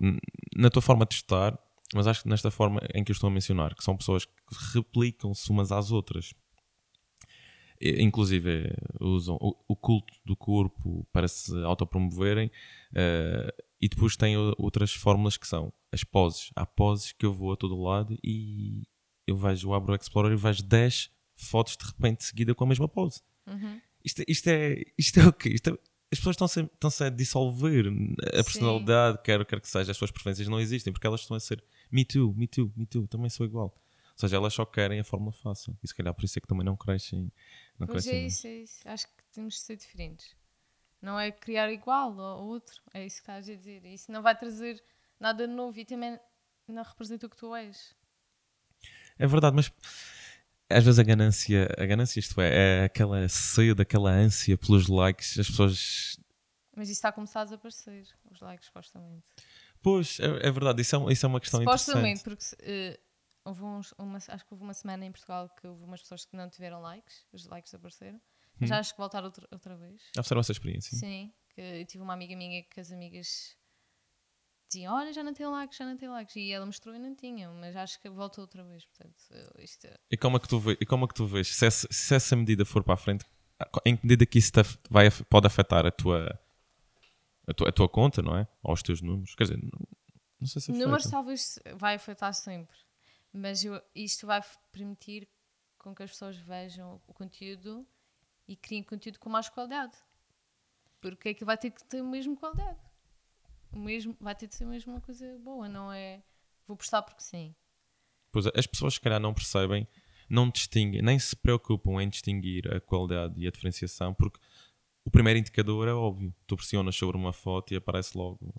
[0.54, 1.58] na tua forma de estar,
[1.94, 4.32] mas acho que nesta forma em que eu estou a mencionar, que são pessoas que
[4.72, 6.34] replicam-se umas às outras.
[7.80, 15.36] Inclusive usam o, culto do corpo para se autopromoverem uh, e depois têm outras fórmulas
[15.36, 16.50] que são as poses.
[16.56, 18.84] Há poses que eu vou a todo lado e
[19.26, 22.64] eu vejo, eu abro o Explorer e vejo 10 fotos de repente de seguida com
[22.64, 23.20] a mesma pose.
[23.46, 23.78] Uhum.
[24.02, 25.50] Isto, isto, é, isto é o quê?
[25.50, 25.78] Isto é,
[26.12, 27.86] as pessoas estão-se estão a dissolver.
[28.28, 31.40] A personalidade, quer, quer que seja, as suas preferências não existem porque elas estão a
[31.40, 33.74] ser me too, me too, me too, também sou igual.
[34.16, 35.76] Ou seja, elas só querem a fórmula fácil.
[35.82, 37.30] E se calhar por isso é que também não crescem.
[37.78, 38.88] Não pois crescem é isso, é isso.
[38.88, 40.34] Acho que temos de ser diferentes.
[41.02, 42.82] Não é criar igual ao outro.
[42.94, 43.84] É isso que estás a dizer.
[43.84, 44.82] Isso não vai trazer
[45.20, 46.18] nada novo e também
[46.66, 47.94] não representa o que tu és.
[49.18, 49.70] É verdade, mas
[50.68, 55.38] às vezes a ganância, a ganância isto é, é aquela seio daquela ânsia pelos likes,
[55.38, 56.18] as pessoas.
[56.74, 59.24] Mas isso está a começar a desaparecer, os likes, supostamente.
[59.86, 62.56] Pois, é, é verdade, isso é, isso é uma questão Supostamente, interessante.
[62.56, 66.02] porque uh, houve uns, uma, acho que houve uma semana em Portugal que houve umas
[66.02, 68.20] pessoas que não tiveram likes, os likes desapareceram,
[68.58, 68.66] mas hum.
[68.66, 70.02] já acho que voltaram outra, outra vez.
[70.16, 70.98] Já fizeram essa experiência?
[70.98, 73.56] Sim, que eu tive uma amiga minha que as amigas
[74.68, 77.14] diziam, olha, já não tem likes, já não tem likes, e ela mostrou e não
[77.14, 79.16] tinha, mas acho que voltou outra vez, portanto,
[79.60, 79.86] isto...
[79.86, 81.86] É e como é que tu, vê, e como é que tu vês, se essa,
[81.92, 83.24] se essa medida for para a frente,
[83.84, 84.50] em que medida que isso
[84.90, 86.36] vai, pode afetar a tua
[87.46, 88.46] a tua, a tua conta, não é?
[88.62, 89.34] Ou os teus números.
[89.34, 89.88] Quer dizer, não,
[90.40, 90.84] não sei se afeta.
[90.84, 92.76] Números talvez vai afetar sempre,
[93.32, 94.40] mas eu, isto vai
[94.72, 95.28] permitir
[95.78, 97.86] com que as pessoas vejam o conteúdo
[98.48, 99.96] e criem conteúdo com mais qualidade.
[101.00, 102.80] Porque aquilo vai ter que ter a mesma qualidade.
[103.72, 106.22] O mesmo, vai ter de ser mesmo uma coisa boa, não é
[106.66, 107.54] vou postar porque sim.
[108.32, 109.86] Pois as pessoas se calhar não percebem,
[110.28, 114.40] não distinguem, nem se preocupam em distinguir a qualidade e a diferenciação, porque
[115.06, 116.34] o primeiro indicador é óbvio.
[116.46, 118.52] Tu pressionas sobre uma foto e aparece logo o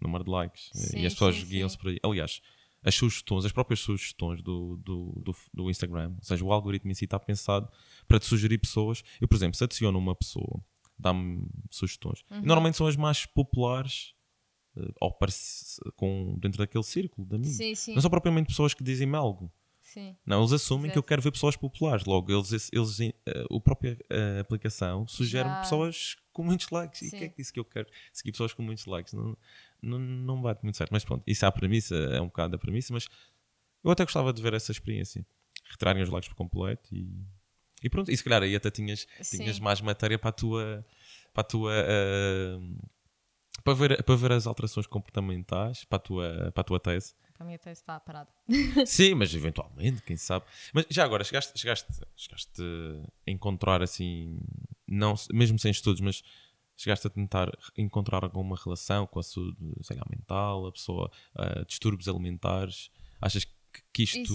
[0.00, 0.70] número de likes.
[0.72, 1.98] Sim, e as pessoas guiam-se por aí.
[2.02, 2.40] Aliás,
[2.82, 6.94] as sugestões, as próprias sugestões do, do, do, do, Instagram, ou seja, o algoritmo em
[6.94, 7.70] si está pensado
[8.08, 9.04] para te sugerir pessoas.
[9.20, 10.64] Eu, por exemplo, se adiciono uma pessoa,
[10.98, 12.24] dá-me sugestões.
[12.30, 12.40] Uhum.
[12.40, 14.14] normalmente são as mais populares
[14.76, 15.18] uh, ou
[15.96, 17.56] com, dentro daquele círculo de amigos.
[17.56, 17.94] Sim, sim.
[17.94, 19.52] Não são propriamente pessoas que dizem-me algo.
[19.92, 20.16] Sim.
[20.24, 20.92] Não, eles assumem Exato.
[20.92, 22.04] que eu quero ver pessoas populares.
[22.04, 25.60] Logo, eles, eles, uh, a própria uh, aplicação sugere Já.
[25.62, 27.00] pessoas com muitos likes.
[27.00, 27.06] Sim.
[27.06, 29.12] E o que é que disse que eu quero seguir pessoas com muitos likes?
[29.12, 29.36] Não,
[29.82, 30.92] não, não bate muito certo.
[30.92, 33.08] Mas pronto, isso é a premissa, é um bocado a premissa, mas
[33.82, 35.26] eu até gostava de ver essa experiência.
[35.68, 37.26] Retirarem os likes por completo e,
[37.82, 38.12] e pronto.
[38.12, 40.86] E se calhar aí até tinhas, tinhas mais matéria para a tua.
[41.34, 42.88] Para a tua uh,
[43.64, 47.46] para ver, para ver as alterações comportamentais para a tua, para a tua tese a
[47.46, 48.30] minha tese está parada.
[48.86, 50.44] Sim, mas eventualmente, quem sabe.
[50.72, 52.62] Mas já agora, chegaste, chegaste, chegaste
[53.26, 54.38] a encontrar assim,
[54.86, 56.22] não, mesmo sem estudos, mas
[56.76, 61.64] chegaste a tentar encontrar alguma relação com a saúde sei lá, mental, a pessoa, uh,
[61.66, 62.90] distúrbios alimentares?
[63.20, 63.60] Achas que
[63.92, 64.34] que isto,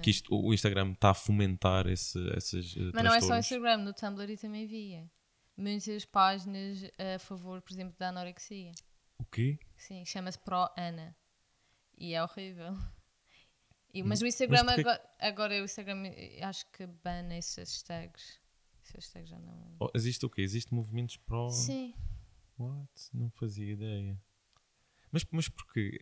[0.00, 3.78] que isto o Instagram está a fomentar esse, esses Mas não é só o Instagram,
[3.78, 5.10] no Tumblr também via.
[5.56, 8.70] muitas páginas a favor, por exemplo, da anorexia.
[9.18, 9.58] O quê?
[9.76, 11.16] Sim, chama-se Pro Ana.
[11.96, 12.76] E é horrível.
[13.92, 17.36] E, mas o Instagram Hum, mas porquê- agora, agora o Instagram eh, acho que bana
[17.36, 18.38] esses hashtags.
[18.82, 19.76] Esses hashtags já não.
[19.80, 20.42] Oh, existe o quê?
[20.42, 21.48] Existe movimentos pró.
[21.50, 21.94] Sim.
[22.58, 22.90] What?
[23.14, 24.20] Não fazia ideia.
[25.10, 25.98] Mas, mas porquê?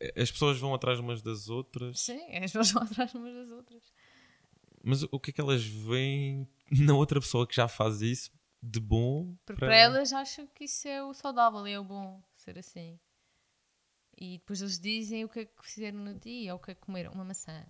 [0.00, 3.50] Eh, As pessoas vão atrás umas das outras, Sim, as pessoas vão atrás umas das
[3.50, 3.82] outras.
[4.82, 8.30] mas o que é que elas veem na outra pessoa que já faz isso
[8.62, 9.34] de bom?
[9.46, 12.98] Porque para elas acham que isso é o saudável e é o bom ser assim.
[14.16, 16.74] E depois eles dizem o que é que fizeram no dia, ou o que é
[16.74, 17.66] que comeram, uma maçã.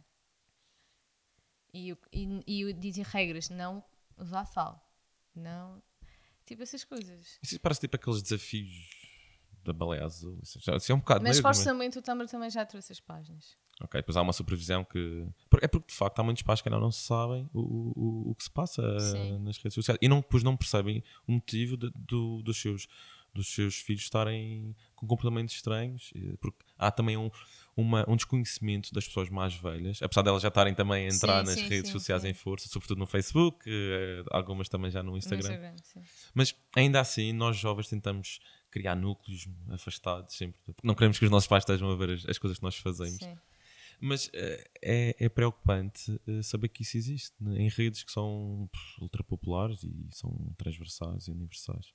[1.73, 3.83] E, e, e dizem regras, não
[4.17, 4.81] usar sal.
[5.35, 5.83] Não.
[6.47, 7.39] Tipo essas coisas.
[7.43, 8.69] Isso parece tipo aqueles desafios
[9.65, 10.39] da baleia azul.
[10.43, 13.57] Isso, já, isso é um bocado Mas supostamente o Tumblr também já trouxe as páginas.
[13.81, 15.27] Ok, depois há uma supervisão que.
[15.61, 18.45] É porque de facto há muitos pais que ainda não sabem o, o, o que
[18.45, 19.39] se passa eh, Sim.
[19.41, 22.87] nas redes sociais e não, depois não percebem o motivo de- do, dos, seus,
[23.35, 27.31] dos seus filhos estarem com comportamentos estranhos, eh, porque há também um,
[27.77, 31.51] uma- um desconhecimento das pessoas mais velhas, apesar delas já estarem também a entrar Sim,
[31.51, 35.11] nas sim, redes sim, sociais em força, sobretudo no Facebook, eh, algumas também já no
[35.13, 35.77] No Instagram.
[36.33, 41.47] Mas ainda assim, nós jovens tentamos criar núcleos afastados sempre, não queremos que os nossos
[41.49, 43.19] pais estejam a ver as, as coisas que nós fazemos.
[44.01, 49.01] Mas eh, é, é preocupante saber que isso existe né, em redes que são pff,
[49.01, 51.95] ultra populares e são transversais e universais.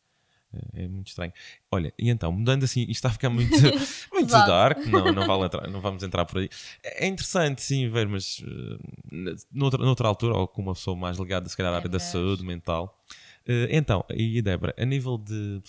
[0.54, 1.32] Eh, É muito estranho.
[1.72, 3.50] Olha, e então, mudando assim, isto está a ficar muito,
[4.12, 6.50] muito dark, não, não, vale entrar, não vamos entrar por aí.
[6.84, 11.18] É é interessante, sim, ver, mas eh, noutra, noutra altura, ou com uma pessoa mais
[11.18, 12.12] ligada, se calhar, à É área da melhor.
[12.12, 13.04] saúde mental.
[13.48, 15.62] Eh, então, e Débora, a nível de.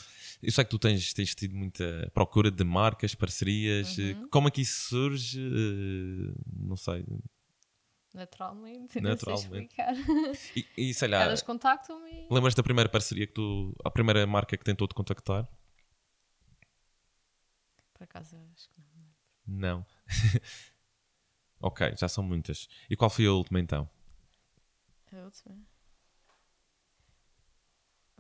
[0.43, 3.99] Eu sei que tu tens, tens tido muita procura de marcas, parcerias.
[3.99, 4.29] eh, Uhum.
[4.31, 5.39] Como é que isso surge?
[5.41, 7.05] Eh, não sei.
[8.13, 8.99] Naturalmente.
[9.01, 9.75] Naturalmente.
[10.57, 12.11] E, e sei lá, Elas contactam-me.
[12.11, 13.75] e- lembras da primeira parceria que tu.
[13.85, 15.49] A primeira marca que tentou te contactar?
[17.95, 18.81] Por acaso, acho que
[19.47, 19.77] não.
[19.77, 19.87] Não.
[21.61, 22.69] ok, já são muitas.
[22.89, 23.89] E qual foi a última então?
[25.13, 25.57] A última.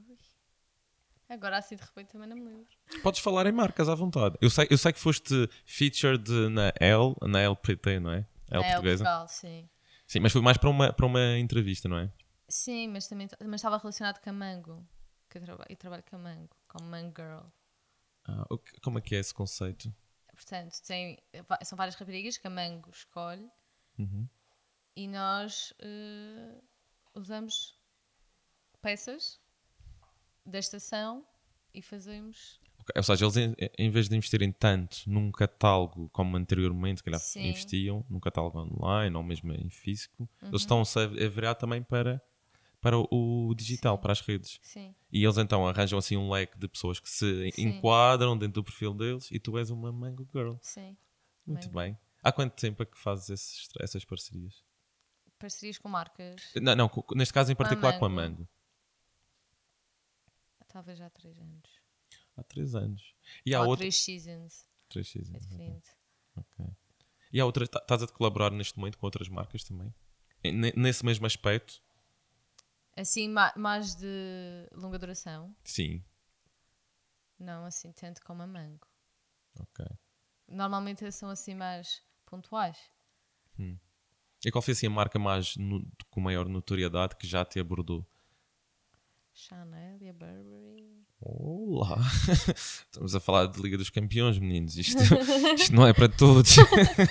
[0.08, 0.16] Ui.
[1.28, 2.66] Agora assim de repente também não me lembro.
[3.02, 4.36] Podes falar em marcas à vontade.
[4.40, 8.26] Eu sei, eu sei que foste featured na L, na LPT, não é?
[8.50, 9.04] L É, portuguesa.
[9.04, 9.68] Portugal, sim.
[10.10, 12.12] Sim, mas foi mais para uma, para uma entrevista, não é?
[12.48, 14.84] Sim, mas também mas estava relacionado com a Mango.
[15.28, 17.46] Que eu, traba eu trabalho com a Mango, como Mango Girl.
[18.24, 19.94] Ah, que- como é que é esse conceito?
[20.34, 21.16] Portanto, tem,
[21.62, 23.48] são várias raparigas que a Mango escolhe
[24.00, 24.28] Uhum.
[24.96, 26.60] e nós eh,
[27.14, 27.78] usamos
[28.82, 29.40] peças
[30.44, 31.24] da estação
[31.72, 32.59] e fazemos.
[32.96, 37.20] Ou seja, eles em, em vez de investirem tanto num catálogo como anteriormente, se calhar
[37.20, 37.44] Sim.
[37.48, 40.48] investiam num catálogo online ou mesmo em físico, Uhum.
[40.48, 42.22] eles estão-se a a virar também para,
[42.80, 44.02] para o, digital, Sim.
[44.02, 44.58] para as redes.
[44.62, 47.68] Sim, E eles então arranjam assim um leque de pessoas que se Sim.
[47.68, 50.54] enquadram dentro do perfil deles e tu és uma Mango Girl.
[50.60, 50.96] sim.
[51.46, 51.78] Muito Mango.
[51.78, 51.98] bem.
[52.22, 54.62] Há quanto tempo é que fazes esses- essas parcerias?
[55.38, 56.52] Parcerias com marcas.
[56.56, 58.46] Não, não, neste caso em particular com a Mango.
[60.68, 61.79] Talvez há três anos.
[62.40, 63.14] Há três anos.
[63.44, 63.80] E há Ou outra.
[63.82, 64.66] três seasons.
[64.88, 65.90] Três seasons, É diferente.
[66.36, 66.66] Ok.
[67.32, 67.68] E há outras.
[67.68, 69.94] tá- Estás a colaborar neste momento com outras marcas também?
[70.42, 71.82] Ne- Nesse mesmo aspecto?
[72.96, 75.54] Assim, ma- mais de longa duração.
[75.64, 76.02] Sim.
[77.38, 78.86] Não assim tanto como a Mango.
[79.58, 79.84] Ok.
[80.48, 82.78] Normalmente são assim mais pontuais.
[84.44, 88.06] E qual foi assim a marca mais no- com maior notoriedade que já te abordou?
[89.34, 91.06] Chanel e a Burberry.
[91.20, 91.98] Olá!
[92.56, 94.76] Estamos a falar de Liga dos Campeões, meninos.
[94.76, 94.98] Isto,
[95.54, 96.56] isto não é para todos.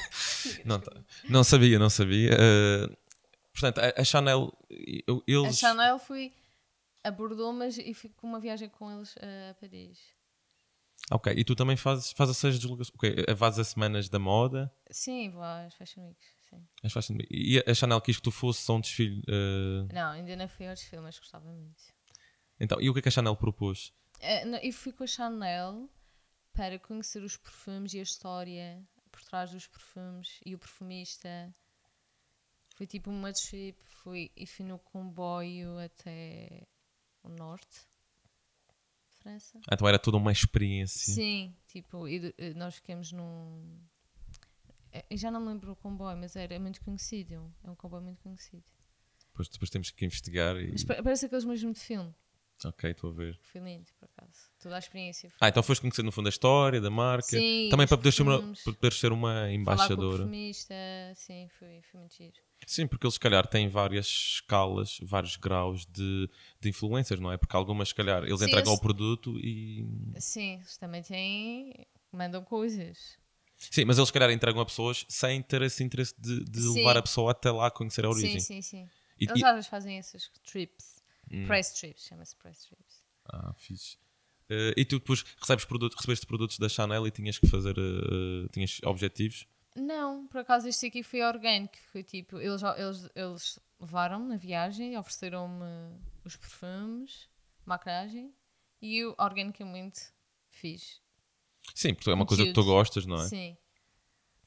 [0.66, 2.32] não, tá- não sabia, não sabia.
[2.34, 2.98] Eh,
[3.54, 4.52] portanto, a, a Chanel,
[5.08, 5.58] eu- A eles.
[5.60, 6.34] Chanel fui.
[7.04, 10.00] Abordou, mas e fui com uma viagem com eles a Paris.
[11.12, 12.94] Ok, e tu também fazes, fazes essas deslocações.
[12.96, 14.72] Ok, vais a semanas da moda.
[14.92, 16.26] Sim, vou às Fashion Weeks.
[16.50, 16.68] Sim.
[16.84, 19.22] as fashion- E a Chanel quis que tu fosses a um desfile.
[19.28, 21.82] eh, Não, ainda não fui aos filmes, mas gostava muito.
[22.60, 23.94] Então, e o que é que a Chanel propôs?
[24.20, 25.90] Eh, não, E fui com a Chanel
[26.54, 31.54] para conhecer os perfumes e a história por trás dos perfumes e o perfumista.
[32.76, 36.66] Foi tipo uma trip, fui e fui no comboio até
[37.24, 37.80] o norte
[39.10, 39.60] de França.
[39.72, 41.14] Então era toda uma experiência.
[41.14, 43.80] Sim, tipo, e eh, nós ficamos num.
[44.94, 47.54] eh, Eu já não me lembro o comboio, mas era muito conhecido.
[47.64, 48.64] É um comboio muito conhecido.
[49.32, 50.72] Depois, depois temos que investigar e.
[50.72, 52.14] Mas pa- parece aqueles mesmo de filme.
[52.66, 53.40] Ok, estou a ver.
[53.52, 54.50] Foi lindo, por acaso.
[54.62, 55.32] toda a experiência.
[55.40, 57.24] Ah, então foste conhecer no fundo a história da marca.
[57.28, 60.18] Sim, Também para poderes ser, uma, para poderes ser uma Falar embaixadora.
[60.18, 60.74] perfumista,
[61.16, 62.34] sim, foi, foi muito giro.
[62.68, 67.38] Sim, porque eles se calhar têm várias escalas, vários graus de, de influências, não é?
[67.38, 69.86] Porque algumas, se calhar, eles Sim, entregam eles- o produto e.
[70.18, 71.74] Sim, eles também têm.
[72.12, 73.18] mandam coisas.
[73.58, 76.98] Sim, mas eles se calhar entregam a pessoas sem ter esse interesse de, de levar
[76.98, 78.40] a pessoa até lá a conhecer a origem.
[78.40, 78.90] Sim, sim, sim.
[79.20, 80.99] E- Eles e- às vezes fazem essas trips.
[81.32, 81.46] Hum.
[81.48, 83.04] Press trips, chama-se press trips.
[83.32, 83.98] Ah, fixe.
[84.50, 87.76] Eh, e tu depois recebes produto, recebeste produtos da Chanel e tinhas que fazer.
[87.78, 89.46] eh, tinhas objetivos?
[89.76, 91.76] Não, por acaso este aqui foi orgânico.
[91.92, 95.64] Foi tipo, eles, eles, eles levaram-me na viagem, ofereceram-me
[96.26, 97.30] os perfumes,
[97.66, 98.34] maquilhagem
[98.82, 100.02] e eu organicamente
[100.50, 101.00] fiz.
[101.76, 103.28] Sim, porque é uma coisa que tu gostas, não é?
[103.28, 103.56] Sim.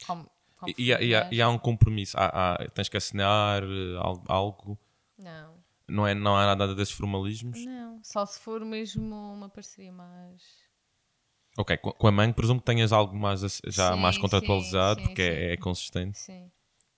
[0.06, 2.16] Como, como E, e há- e há, e há um compromisso.
[2.18, 4.76] Há- tens que assinar eh, al- algo.
[5.16, 7.58] Não, Não, é, não há nada desses formalismos.
[7.58, 8.02] não.
[8.02, 9.02] Só se for mesmo
[9.34, 10.42] uma parceria mais.
[11.58, 15.22] Ok, com, a mãe, presumo que tenhas algo mais, já Sim, mais contratualizado, sim, porque
[15.22, 16.18] sim, é, é consistente.
[16.18, 16.50] Sim.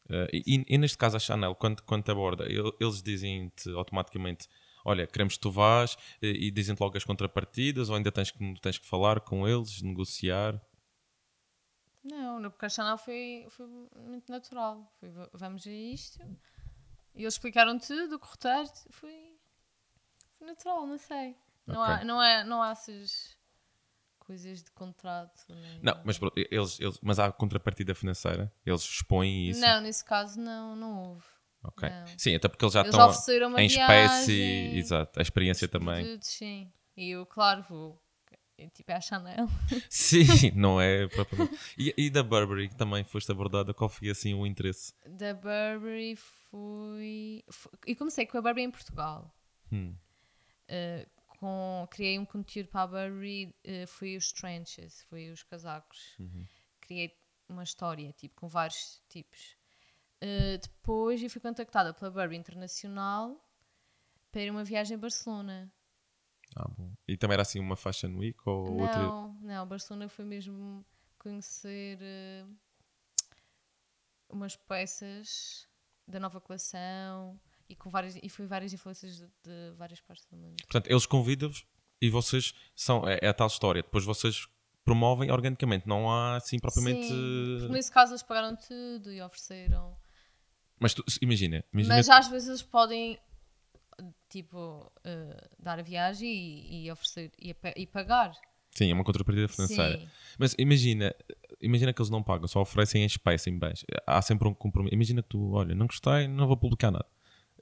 [0.08, 4.48] Eh, e, e neste caso, a Chanel, quando, quando te aborda, el- eles dizem-te automaticamente:
[4.84, 8.54] Olha, queremos que tu vás, eh, e dizem-te logo as contrapartidas, ou ainda tens que,
[8.60, 10.60] tens que falar com eles, negociar.
[12.02, 13.66] Não, porque a Chanel foi, foi
[13.96, 14.92] muito natural.
[15.00, 16.18] Foi, "Va- vamos a isto.
[17.14, 18.68] E eles explicaram tudo, o roteiro.
[18.90, 19.36] Foi,
[20.38, 21.36] foi natural, não sei.
[21.66, 21.94] Não, Ok.
[21.94, 23.36] há, não, é, não há essas
[24.18, 25.44] coisas de contrato.
[25.48, 29.60] nem- Não, mas, pronto, eles, eles, mas há contrapartida financeira, eles expõem isso.
[29.60, 31.24] Não, nesse caso não, não houve.
[31.62, 31.88] Ok.
[31.88, 32.06] não.
[32.18, 36.04] Sim, até porque eles já Eles estão em espécie, viagem, exato, a experiência também.
[36.04, 36.70] produtos, sim.
[36.96, 38.00] E eu, claro, vou.
[38.72, 39.48] Tipo, é a Chanel.
[39.90, 41.58] Sim, não é propriamente.
[41.76, 44.94] E, e da Burberry, que também foste abordada, qual foi assim o interesse?
[45.04, 46.43] Da Burberry foi.
[47.50, 49.34] Foi- E comecei com a Burberry em Portugal.
[49.72, 49.96] Hum.
[50.68, 56.16] Uh, com, criei um conteúdo para a Burberry, uh, foi os trenches, foi os casacos.
[56.18, 56.46] Uhum.
[56.80, 57.16] Criei
[57.48, 59.56] uma história, tipo, com vários tipos.
[60.22, 63.38] Uh, depois eu fui contactada pela Burberry Internacional
[64.30, 65.72] para uma viagem a Barcelona.
[66.56, 66.92] Ah, bom.
[67.06, 69.02] E também era assim uma Fashion Week ou outra?
[69.02, 70.84] Não, não, Barcelona foi mesmo
[71.18, 72.56] conhecer uh,
[74.28, 75.68] umas peças
[76.06, 77.38] da nova coleção
[77.68, 80.56] e, com várias, e foi várias influências de, de várias partes do mundo.
[80.64, 81.66] Portanto, eles convidam-vos
[82.00, 83.08] e vocês são.
[83.08, 83.82] É, é a tal história.
[83.82, 84.46] Depois vocês
[84.84, 87.08] promovem organicamente, não há assim propriamente.
[87.08, 89.96] Sim, nesse caso eles pagaram tudo e ofereceram.
[90.78, 93.18] Mas tu- imagina, imagina Mas às vezes eles podem
[94.28, 98.32] tipo eh, dar a viagem e, e oferecer e, e pagar.
[98.74, 99.98] Sim, é uma contrapartida financeira.
[99.98, 100.08] Sim.
[100.38, 101.14] Mas imagina,
[101.60, 103.84] imagina que eles não pagam, só oferecem em espécie, em bens.
[104.06, 104.94] Há sempre um compromisso.
[104.94, 107.06] Imagina que tu, olha, não gostei, não vou publicar nada.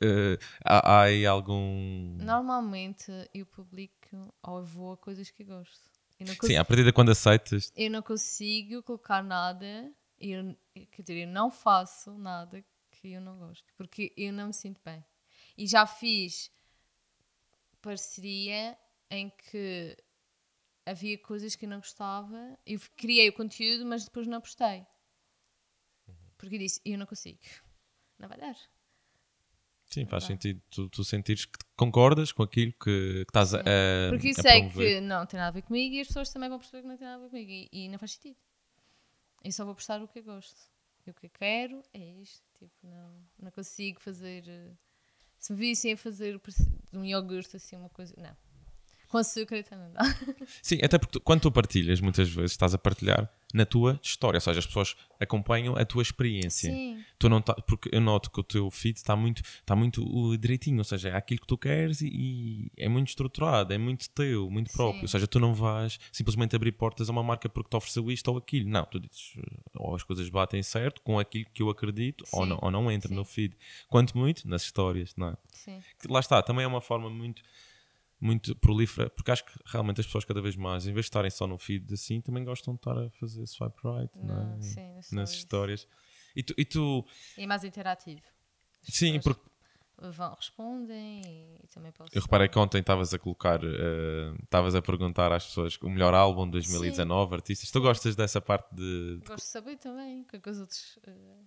[0.01, 2.17] Eh, há, há aí algum.
[2.19, 5.91] Normalmente eu publico ou vou a coisas que gosto.
[6.19, 7.73] Não, Sim, consigo, a partir de quando aceitas.
[7.77, 10.57] eu não consigo colocar nada, eu,
[10.91, 14.81] quer dizer, eu não faço nada que eu não gosto, porque eu não me sinto
[14.85, 15.05] bem.
[15.59, 16.51] E já fiz
[17.81, 18.77] parceria
[19.11, 19.97] em que
[20.87, 24.85] havia coisas que eu não gostava, eu criei o conteúdo, mas depois não postei.
[26.37, 27.39] Porque eu disse, eu não consigo.
[28.19, 28.57] Não vai dar.
[29.87, 33.63] Sim, faz sentido tu, tu sentires que concordas com aquilo que, que estás a, a,
[34.09, 36.59] Porque eu sei que não tem nada a ver comigo e as pessoas também vão
[36.59, 37.51] perceber que não tem nada a ver comigo.
[37.51, 38.37] E, e não faz sentido.
[39.45, 40.59] Eu só vou postar o que eu gosto.
[41.07, 42.43] E o que eu quero é isto.
[42.59, 44.49] Tipo, não, não consigo fazer.
[44.49, 44.73] eh,
[45.39, 46.41] Se me vissem a fazer
[46.93, 48.15] um iogurte assim, uma coisa.
[48.17, 48.37] Não.
[49.13, 50.01] Com açúcar não dá.
[50.63, 54.39] Sim, até porque tu- quando tu partilhas, muitas vezes estás a partilhar na tua história,
[54.39, 56.73] ou seja, as pessoas acompanham a tua experiência.
[56.73, 57.05] Sim.
[57.19, 60.39] Tu não tá, porque eu noto que o teu feed está muito, está muito uh,
[60.39, 64.09] direitinho, ou seja, é aquilo que tu queres e, e é muito estruturado, é muito
[64.09, 65.01] teu, muito próprio.
[65.01, 65.05] Sim.
[65.05, 68.29] Ou seja, tu não vais simplesmente abrir portas a uma marca porque te ofereceu isto
[68.29, 68.71] ou aquilo.
[68.71, 69.43] Não, tu dizes, uh,
[69.75, 73.15] ou as coisas batem certo com aquilo que eu acredito, ou não, ou não entra
[73.15, 73.55] no feed.
[73.91, 75.37] Quanto muito nas histórias, não é?
[75.53, 75.83] Sim.
[76.09, 77.43] Lá está, também é uma forma muito
[78.25, 81.31] muito prolífera, porque acho que realmente as pessoas cada vez mais, em vez de estarem
[81.31, 84.61] só no feed assim, também gostam de estar a fazer swipe right Não, é?
[84.63, 85.33] sim, nas stories.
[85.33, 85.89] histórias.
[86.37, 87.05] E tu, e tu
[87.37, 88.23] E é mais interativo.
[88.89, 89.43] As sim, porque
[89.99, 91.21] Vão, respondem
[91.63, 92.11] e, também posso.
[92.17, 96.13] eu reparei que ontem estavas a colocar, eh, estavas a perguntar às pessoas o melhor
[96.15, 97.71] álbum de 2019, artistas.
[97.71, 99.19] Tu gostas dessa parte de.
[99.19, 101.39] de- Gosto de saber também o que é que os outros eh,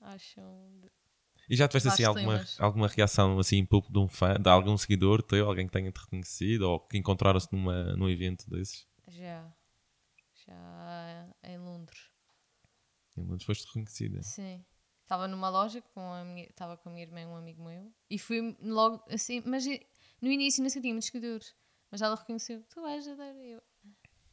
[0.00, 0.72] acham.
[0.80, 0.90] de-
[1.50, 4.78] E já tiveste assim alguma, alguma reação assim em público de um fã, de algum
[4.78, 8.86] seguidor teu, alguém que tenha te reconhecido ou que encontraram-se numa, num evento desses?
[9.08, 9.52] Já.
[10.46, 12.08] Já em Londres.
[13.16, 14.22] E onde foste reconhecida.
[14.22, 14.64] Sim.
[15.02, 17.92] Estava numa loja com a minha, estava com a minha irmã e um amigo meu
[18.08, 19.66] e fui logo assim, mas
[20.22, 21.52] no início não sentia muitos seguidores,
[21.90, 23.34] Mas ela reconheceu, tu és a.
[23.34, 23.62] E eu,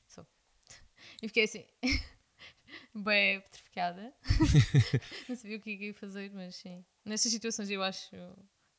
[0.05, 0.23] sou.
[1.23, 1.65] E fiquei assim,
[2.93, 4.13] bem petrificada.
[5.27, 6.85] não sabia o que ia fazer, mas sim.
[7.07, 8.09] Nestas situações eu acho,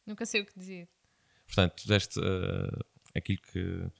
[0.06, 0.88] nunca sei o que dizer.
[1.46, 3.90] Portanto, deste uh, aquilo que,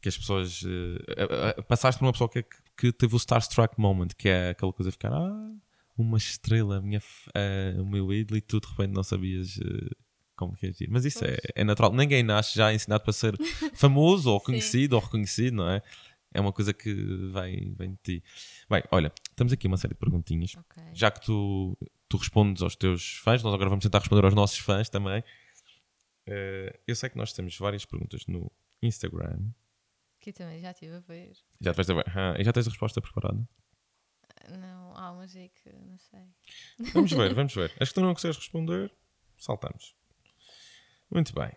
[0.00, 0.62] que as pessoas.
[0.62, 2.44] Uh, uh, passaste por uma pessoa que,
[2.76, 5.12] que teve o Starstruck Moment, que é aquela coisa de ficar.
[5.12, 5.52] Ah,
[5.98, 7.02] uma estrela, minha,
[7.78, 9.58] o meu ídolo, e tu de repente não sabias
[10.40, 10.88] como que é agir.
[10.88, 11.92] Mas isso é, é, natural.
[11.92, 13.36] Ninguém nasce já ensinado para ser
[13.74, 15.82] famoso ou conhecido ou reconhecido, não é?
[16.32, 18.24] É uma coisa que vem, vem de ti.
[18.70, 20.54] Bem, olha, temos aqui uma série de perguntinhas.
[20.56, 20.94] Okay.
[20.94, 21.76] Já que tu,
[22.10, 25.20] tu respondes aos teus fãs, nós agora vamos tentar responder aos nossos fãs também.
[26.28, 28.50] Uh, eu sei que nós temos várias perguntas no
[28.82, 29.38] Instagram.
[30.18, 31.32] Que também já estive a ver.
[31.60, 32.04] Já, tiveste a ver.
[32.08, 33.48] Ah, e já tens a resposta preparada?
[34.58, 36.26] Não, há umas aí que não sei.
[36.92, 37.72] Vamos ver, vamos ver.
[37.80, 38.92] Acho que tu não consegues responder,
[39.38, 39.94] saltamos.
[41.08, 41.52] Muito bem.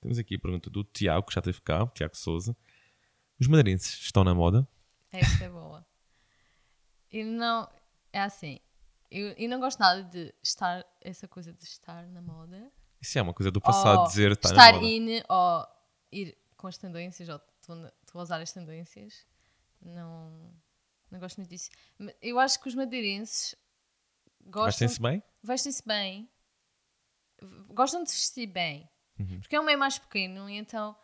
[0.00, 2.56] Temos aqui a pergunta do Tiago, que já teve cá, o Tiago Souza.
[3.38, 4.68] Os madeirenses estão na moda?
[5.12, 5.86] Esta é boa.
[7.12, 7.70] E não.
[8.12, 8.58] É assim.
[9.10, 10.84] Eu, eu não gosto nada de estar.
[11.00, 12.70] Essa coisa de estar na moda.
[13.00, 14.86] Isso é uma coisa do passado dizer estar, estar na moda.
[14.86, 15.66] in ou
[16.10, 19.26] ir com as tendências ou tu a usar as tendências.
[19.80, 20.52] Não.
[21.10, 21.70] Não gosto muito disso.
[22.20, 23.54] Eu acho que os madeirenses
[24.44, 24.86] gostam.
[24.88, 25.22] Vestem-se bem?
[25.42, 26.28] Vestem-se bem.
[27.68, 28.88] Gostam de vestir bem.
[29.18, 29.40] Uhum.
[29.40, 30.96] Porque é um meio mais pequeno e então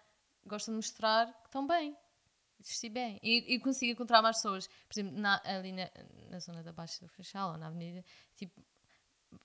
[0.45, 1.97] gostam de mostrar que estão bem
[2.69, 3.19] vestir bem.
[3.23, 5.91] E, e consigo encontrar mais pessoas, por exemplo, na, ali na,
[6.31, 8.05] na zona da Baixa do Funchal ou na Avenida,
[8.37, 8.65] tipo,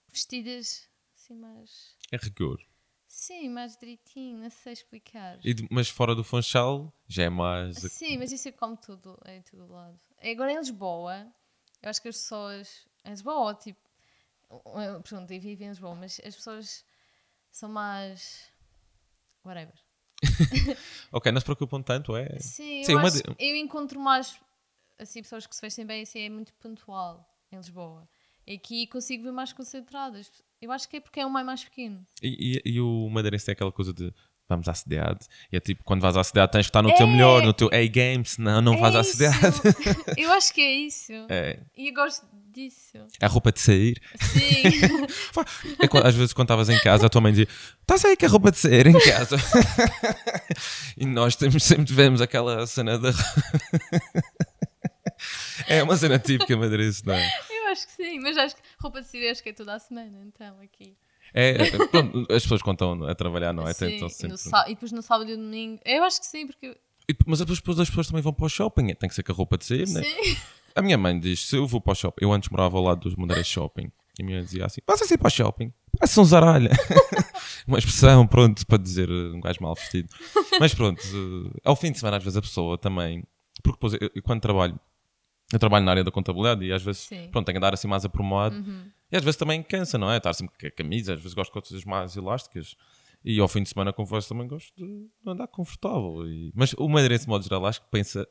[0.10, 1.95] vestidas assim mais.
[2.12, 2.60] É rigor.
[3.08, 5.39] Sim, mais direitinho, não sei explicar.
[5.43, 7.77] E, mas fora do Funchal já é mais.
[7.77, 9.99] Sim, mas isso é como tudo, é em todo lado.
[10.21, 11.25] Agora em Lisboa,
[11.82, 12.86] eu acho que as pessoas.
[13.06, 13.80] Em Lisboa, tipo.
[15.03, 16.86] Pronto, eu vivo em Lisboa, mas as pessoas
[17.51, 18.51] são mais.
[19.43, 19.87] whatever
[21.12, 22.39] ok, não se preocupam tanto, é?
[22.39, 24.38] Sim, Sim eu, acho, eu encontro mais
[24.99, 28.08] assim, pessoas que se vestem bem assim, é muito pontual em Lisboa.
[28.51, 30.32] Aqui consigo ver mais concentradas.
[30.62, 32.06] Eu acho que é porque é um meio mais pequeno.
[32.23, 34.13] E, e, e o madeirense é aquela coisa de
[34.47, 35.27] vamos à cidade.
[35.51, 36.95] E é tipo, quando vais à cidade tens que estar no é.
[36.95, 39.38] teu melhor, no teu A-game, senão não é vais à cidade.
[40.17, 41.12] eu acho que é isso.
[41.30, 41.60] É.
[41.75, 42.25] E eu gosto
[42.57, 42.97] disso.
[43.21, 44.01] É a roupa de sair.
[44.19, 44.63] Sim.
[45.79, 47.47] é, às vezes quando estavas em casa, a tua mãe dizia,
[47.81, 49.37] estás aí com a roupa de sair em casa.
[50.97, 53.11] e nós temos, sempre tivemos aquela cena da...
[55.69, 57.29] é uma cena típica madeirense, não é?
[57.49, 59.79] Eu acho que sim, mas acho que roupa de sair acho que é toda a
[59.79, 60.97] semana, então, aqui.
[61.33, 63.73] É, é, pronto, as pessoas quando estão a trabalhar, não é?
[63.73, 64.37] Sim, Tentam sempre...
[64.67, 65.79] e depois no sábado e no domingo.
[65.85, 66.77] Eu acho que sim, porque.
[67.09, 69.33] E, mas depois, depois as pessoas também vão para o shopping, tem que ser com
[69.33, 70.01] a roupa de sair, né?
[70.03, 70.37] Sim.
[70.77, 73.01] A minha mãe diz: se eu vou para o shopping, eu antes morava ao lado
[73.01, 75.73] dos Madeiras Shopping, e a minha mãe dizia assim: vas assim para o shopping?
[75.97, 76.69] Parece um zaralha.
[77.67, 80.09] Uma expressão, pronto, para dizer uh, um gajo mal vestido.
[80.59, 83.23] Mas pronto, uh, ao fim de semana, às vezes a pessoa também.
[83.63, 84.79] Porque depois, eu, eu quando trabalho,
[85.51, 87.27] eu trabalho na área da contabilidade e às vezes, Sim.
[87.31, 88.55] pronto, tenho que andar assim mais aprumado.
[88.55, 88.91] Uhum.
[89.11, 90.17] E às vezes também cansa, não é?
[90.17, 92.75] Estar sempre com a camisa, às vezes gosto de coisas mais elásticas.
[93.25, 96.27] E ao fim de semana, confesso, também gosto de andar confortável.
[96.27, 96.51] E...
[96.53, 98.27] Mas o madeirense, de modo geral, acho que pensa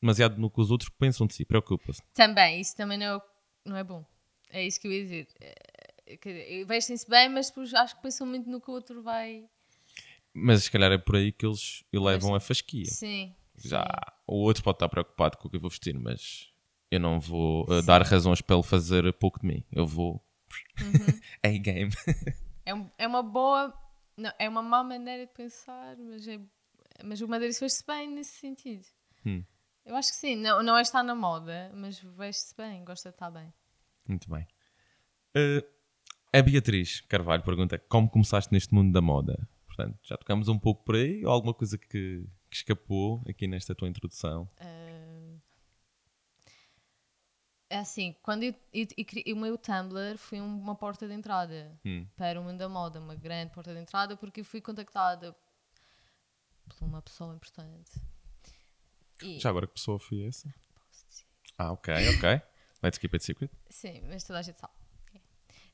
[0.00, 2.02] demasiado no que os outros pensam de si, preocupa-se.
[2.14, 3.22] Também, isso também não é,
[3.64, 4.04] não é bom.
[4.50, 5.28] É isso que eu ia dizer.
[5.40, 9.44] É, vestem-se bem, mas depois acho que pensam muito no que o outro vai.
[10.32, 12.86] Mas se calhar é por aí que eles elevam a fasquia.
[12.86, 13.34] Sim.
[13.56, 14.12] Já, sim.
[14.26, 16.52] o outro pode estar preocupado com o que eu vou vestir, mas
[16.90, 19.64] eu não vou uh, dar razões para ele fazer pouco de mim.
[19.70, 20.24] Eu vou.
[20.80, 21.20] Uhum.
[21.42, 21.92] A-game.
[22.64, 23.74] é, é uma boa.
[24.16, 26.40] Não, é uma má maneira de pensar, mas, é,
[27.04, 28.84] mas o Madeira fez-se bem nesse sentido.
[29.24, 29.44] Hum.
[29.88, 30.36] Eu acho que sim.
[30.36, 33.52] Não, não é estar na moda, mas veste-se bem, gosta de estar bem.
[34.06, 34.46] Muito bem.
[35.36, 35.66] Uh,
[36.32, 39.48] a Beatriz Carvalho pergunta: Como começaste neste mundo da moda?
[39.66, 43.74] Portanto, já tocamos um pouco por aí ou alguma coisa que, que escapou aqui nesta
[43.74, 44.48] tua introdução?
[44.60, 45.08] Uh
[47.70, 52.06] é assim, quando eu, eu, eu, o meu Tumblr foi uma porta de entrada hum.
[52.16, 55.36] para o mundo da moda, uma grande porta de entrada, porque eu fui contactada
[56.66, 58.00] por uma pessoa importante.
[59.22, 59.38] E...
[59.38, 60.52] Já agora que pessoa foi essa?
[61.56, 62.42] Ah, ok, ok.
[62.82, 63.50] Let's keep it secret.
[63.68, 64.72] Sim, mas toda a gente sabe.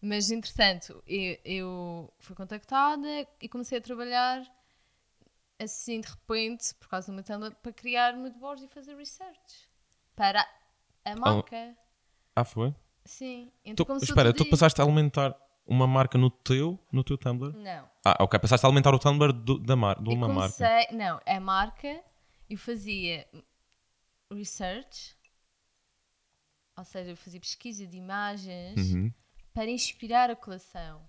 [0.00, 4.44] Mas entretanto, eu, eu fui contactada e comecei a trabalhar
[5.58, 9.68] assim de repente, por causa do meu Tumblr, para criar moodboards e fazer research
[10.14, 10.46] para
[11.04, 11.74] a marca.
[12.36, 12.74] Ah, foi?
[13.04, 13.50] Sim.
[13.64, 15.34] Então, tu, espera, tu passaste a alimentar
[15.66, 17.54] uma marca no teu, no teu Tumblr?
[17.56, 17.88] Não.
[18.04, 18.38] Ah, ok.
[18.38, 20.94] Passaste a alimentar o Tumblr do, da mar, de uma comecei, marca.
[20.94, 22.04] Não, a marca
[22.48, 23.26] eu fazia
[24.30, 25.16] research,
[26.76, 29.12] ou seja, eu fazia pesquisa de imagens uhum.
[29.52, 31.00] para inspirar a coleção.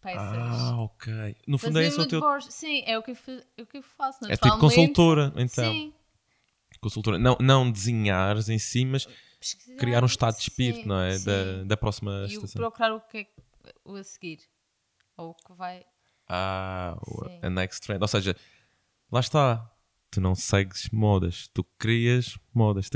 [0.00, 0.20] peças.
[0.20, 1.36] Ah, ok.
[1.46, 2.20] No fundo é esse o teu.
[2.42, 3.16] Sim, é o que eu,
[3.56, 4.24] é o que eu faço.
[4.30, 5.72] É tipo consultora, então.
[5.72, 5.94] Sim.
[6.80, 7.18] Consultora.
[7.18, 9.06] Não, não desenhares em si, mas
[9.40, 11.18] Pesquisar, criar um estado de espírito, sim, não é?
[11.18, 11.24] sim.
[11.24, 12.60] Da, da próxima E estação.
[12.60, 13.26] procurar o que é
[13.84, 14.40] o a seguir.
[15.16, 15.84] Ou o que vai.
[16.28, 16.96] Ah,
[17.26, 17.40] Sim.
[17.42, 18.00] a next trend.
[18.00, 18.34] Ou seja,
[19.12, 19.70] lá está.
[20.14, 22.88] Tu não segues modas, tu crias modas.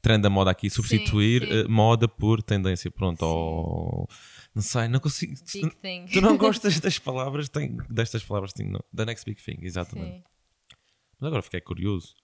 [0.00, 1.52] Trend da moda aqui, substituir sim.
[1.52, 2.90] eh, moda por tendência.
[2.90, 3.24] Pronto, Sim.
[3.26, 4.08] ou.
[4.54, 5.34] Não sei, não consigo.
[5.52, 6.06] Big thing.
[6.06, 8.80] Tu não gostas das palavras, tem, destas palavras, tem, não.
[8.92, 10.18] Da next big thing, exatamente.
[10.18, 10.24] Sim.
[11.18, 12.14] Mas agora fiquei curioso.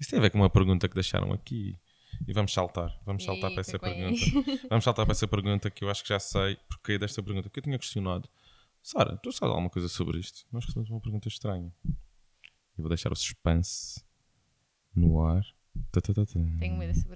[0.00, 1.78] Isso tem a ver com uma pergunta que deixaram aqui.
[2.26, 2.98] E vamos saltar.
[3.04, 4.20] Vamos saltar Ih, para essa pergunta.
[4.68, 7.58] Vamos saltar para essa pergunta que eu acho que já sei porque desta pergunta que
[7.58, 8.28] eu tinha questionado.
[8.82, 10.46] Sara, tu sabes alguma coisa sobre isto?
[10.50, 11.72] Nós recebemos uma pergunta estranha.
[12.78, 14.04] Eu vou deixar o suspense
[14.94, 15.42] no ar.
[15.90, 16.24] Tá, tá, tá.
[16.24, 17.08] Tenho medo dessa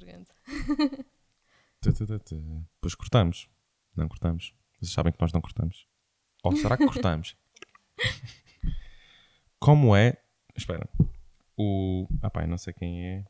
[2.18, 2.36] tá.
[2.74, 3.48] Depois cortamos.
[3.96, 4.52] Não cortamos.
[4.80, 5.86] Vocês sabem que nós não cortamos.
[6.42, 7.36] Ou será que cortamos?
[9.60, 10.20] Como é.
[10.56, 10.88] Espera.
[11.56, 12.08] O.
[12.20, 13.24] Ah, pá, não sei quem é.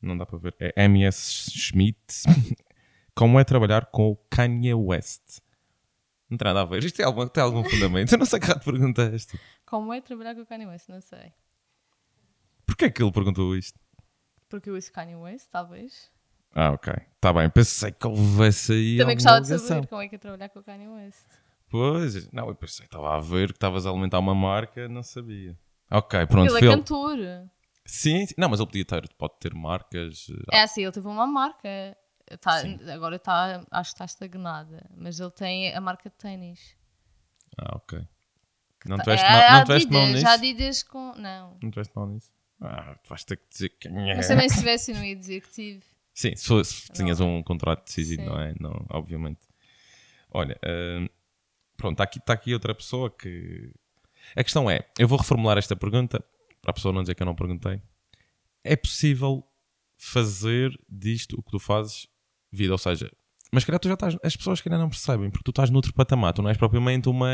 [0.00, 0.56] Não dá para ver.
[0.58, 2.24] É MS Schmidt.
[3.14, 5.40] Como é trabalhar com o Kanye West?
[6.28, 6.82] Não tem nada a ver.
[6.82, 8.12] Isto tem algum, tem algum fundamento.
[8.12, 9.38] Eu não sei que rato pergunta é esta.
[9.74, 10.88] Como é trabalhar com o Kanye West?
[10.88, 11.32] Não sei.
[12.64, 13.76] Porquê é que ele perguntou isto?
[14.48, 16.12] Porque eu ouço Kanye West, talvez.
[16.54, 16.92] Ah, ok.
[17.16, 17.50] Está bem.
[17.50, 18.98] Pensei que houvesse aí.
[18.98, 21.26] Também gostava de saber como é que é trabalhar com o Kanye West.
[21.68, 25.58] Pois, não, eu pensei, estava a ver que estavas a alimentar uma marca, não sabia.
[25.90, 26.70] Ok, pronto, ele é Phil.
[26.70, 27.18] cantor.
[27.84, 30.28] Sim, sim, não, mas ele podia ter, pode ter marcas.
[30.52, 31.68] É assim, ele teve uma marca.
[32.40, 32.78] Tá- Sim.
[32.92, 34.88] agora está, acho que está estagnada.
[34.96, 36.76] Mas ele tem a marca de ténis.
[37.58, 38.06] Ah, ok.
[38.84, 40.26] Não tiveste é mal, não tiveste mal nisso?
[40.26, 41.14] a Adidas com.
[41.16, 41.56] Não.
[41.62, 42.30] Não tiveste mal nisso?
[42.60, 44.14] Ah, tu vais ter que dizer quem é.
[44.16, 45.82] Mas também se tivesse, não ia dizer que tive.
[46.12, 47.38] Sim, se, fosse, se tinhas Não.
[47.38, 48.28] um contrato decidido, Sim.
[48.28, 48.54] não é?
[48.60, 49.40] Não, obviamente.
[50.30, 51.08] Olha, hum,
[51.76, 53.72] pronto, está aqui, tá aqui outra pessoa que.
[54.36, 56.24] A questão é: eu vou reformular esta pergunta
[56.62, 57.82] para a pessoa não dizer que eu não perguntei.
[58.62, 59.44] É possível
[59.96, 62.06] fazer disto o que tu fazes
[62.50, 62.72] vida?
[62.72, 63.10] Ou seja,
[63.54, 64.16] mas calhar tu já estás.
[64.22, 67.08] As pessoas que ainda não percebem, porque tu estás noutro patamar, tu não és propriamente
[67.08, 67.30] uma.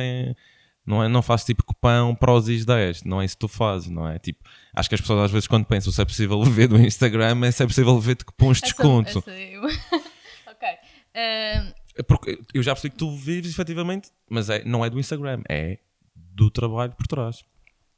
[0.91, 4.09] Não, é, não fazes tipo cupão Prozis 10, não é isso que tu fazes, não
[4.09, 4.19] é?
[4.19, 4.43] Tipo,
[4.75, 7.51] acho que as pessoas às vezes quando pensam se é possível viver do Instagram, é
[7.53, 9.19] se é possível viver de cupons de Essa- desconto.
[9.19, 9.63] essa eu.
[10.51, 10.69] ok.
[11.15, 15.43] É Porque eu já percebi que tu vives efetivamente, mas é, não é do Instagram,
[15.49, 15.79] é
[16.15, 17.45] do trabalho por trás.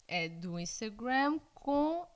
[0.08, 2.06] é do Instagram com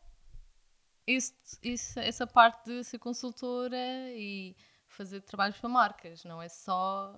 [1.06, 3.76] esse, esse- essa parte de ser consultora
[4.14, 4.56] e
[4.88, 7.14] fazer trabalhos para marcas, não é só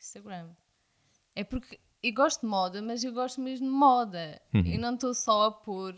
[0.00, 0.50] Instagram.
[1.34, 4.40] É porque eu gosto de moda, mas eu gosto mesmo de moda.
[4.52, 4.62] Uhum.
[4.66, 5.94] E não estou só a pôr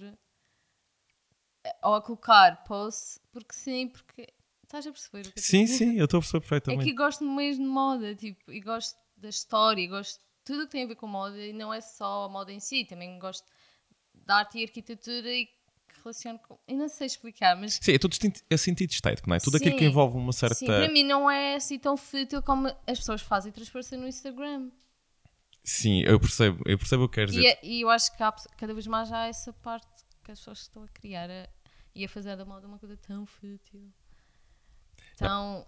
[1.83, 4.29] ou a colocar posts porque sim, porque
[4.65, 5.79] estás a perceber o que eu Sim, dizer?
[5.79, 6.85] sim, eu estou a perceber É perfeitamente.
[6.85, 10.63] que eu gosto mesmo de moda, tipo, e gosto da história, e gosto de tudo
[10.63, 12.85] o que tem a ver com moda, e não é só a moda em si,
[12.85, 13.47] também gosto
[14.27, 16.59] da arte e arquitetura e que relaciono com.
[16.69, 18.17] Eu não sei explicar, mas Sim, é tudo
[18.51, 19.41] é sentido estético, não é?
[19.41, 19.91] Tudo aquilo que Sim.
[19.91, 20.55] envolve uma certa.
[20.55, 24.71] sim, para mim não é assim tão fútil como as pessoas fazem transparecer no Instagram.
[25.65, 27.49] Sim, eu percebo, eu percebo o que queres E, dizer.
[27.49, 29.87] é- e eu acho que há, cada vez mais há essa parte
[30.23, 31.49] que as pessoas estão a criar a-
[31.95, 33.91] e a fazer da moda uma coisa tão fútil.
[35.15, 35.67] Então,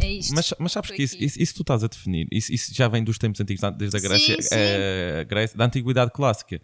[0.00, 0.34] é isto.
[0.34, 3.04] Mas, mas sabes que isso, isso, isso tu estás a definir, isso, isso já vem
[3.04, 4.48] dos tempos antigos, desde a Grécia, Sim, sim.
[4.52, 6.60] eh, Grécia- da antiguidade clássica,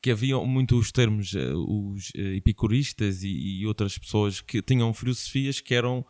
[0.00, 3.28] que havia muito os termos, eh, os eh, epicuristas e,
[3.60, 6.04] e outras pessoas que tinham filosofias que eram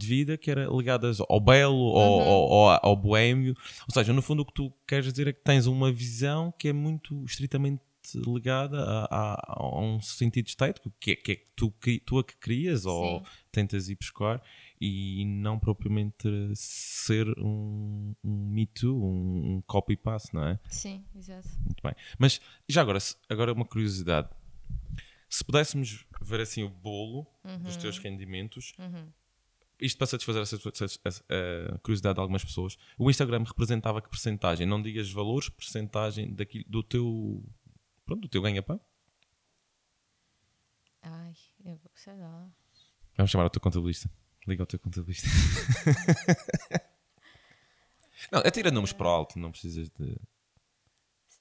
[0.00, 1.98] de vida, que eram ligadas ao belo, Uhum.
[1.98, 3.54] ao, ao, ao boémio.
[3.88, 6.68] Ou seja, no fundo o que tu queres dizer é que tens uma visão que
[6.68, 7.82] é muito estritamente
[8.14, 12.18] ligada a, a- a um sentido estético, que é, que é que tu, que tu
[12.18, 13.24] a que crias ou Sim.
[13.52, 14.42] tentas ir buscar
[14.80, 20.58] e não propriamente ser um, um Me Too, um, um copy-paste, não é?
[20.70, 21.46] Sim, exato.
[21.62, 21.92] Muito bem.
[22.18, 22.98] Mas já agora,
[23.28, 24.30] agora uma curiosidade.
[25.28, 27.26] Se pudéssemos ver assim o bolo
[27.60, 29.06] dos teus rendimentos, Uhum.
[29.80, 30.56] Isto para satisfazer essa,
[31.06, 31.24] essa-
[31.74, 34.66] a curiosidade de algumas pessoas, o Instagram representava que percentagem?
[34.66, 37.44] Não digas valores, percentagem daquilo, do teu
[38.06, 38.80] pronto, do teu ganha-pão?
[41.02, 42.50] Ai, eu sei lá.
[43.16, 44.10] Vamos chamar o teu contabilista.
[44.46, 45.28] Liga ao teu contabilista.
[48.30, 50.16] não, atira números para o alto, não precisas de.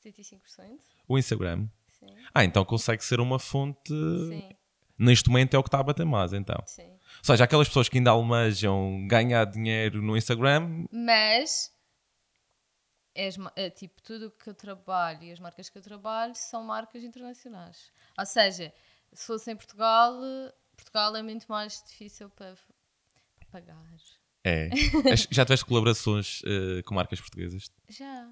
[0.04, 0.80] 75%?
[1.08, 1.68] O Instagram.
[2.00, 2.08] Sim.
[2.34, 3.90] Ah, então consegue ser uma fonte.
[3.90, 4.50] Sim,
[4.98, 6.62] Neste momento é o que está a bater mais, então.
[6.66, 6.99] sim.
[7.20, 10.86] Ou seja, aquelas pessoas que ainda almejam ganhar dinheiro no Instagram.
[10.92, 11.72] Mas,
[13.18, 16.34] as ma- é, tipo, tudo o que eu trabalho e as marcas que eu trabalho
[16.36, 17.92] são marcas internacionais.
[18.18, 18.74] Ou seja,
[19.14, 20.14] se fosse em Portugal,
[20.76, 23.78] Portugal é muito mais difícil para, para pagar.
[24.44, 24.70] É.
[25.30, 27.70] Já tiveste colaborações eh, com marcas portuguesas?
[27.90, 28.30] Já.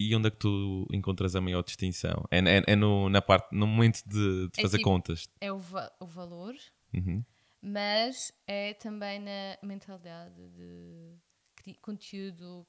[0.00, 2.24] E onde é que tu encontras a maior distinção?
[2.30, 5.28] É, é, é no, na parte, no momento de, de É fazer tipo- contas.
[5.40, 6.54] É o, va- o valor,
[6.94, 7.24] Uhum.
[7.60, 12.66] Mas é também na mentalidade de conteúdo.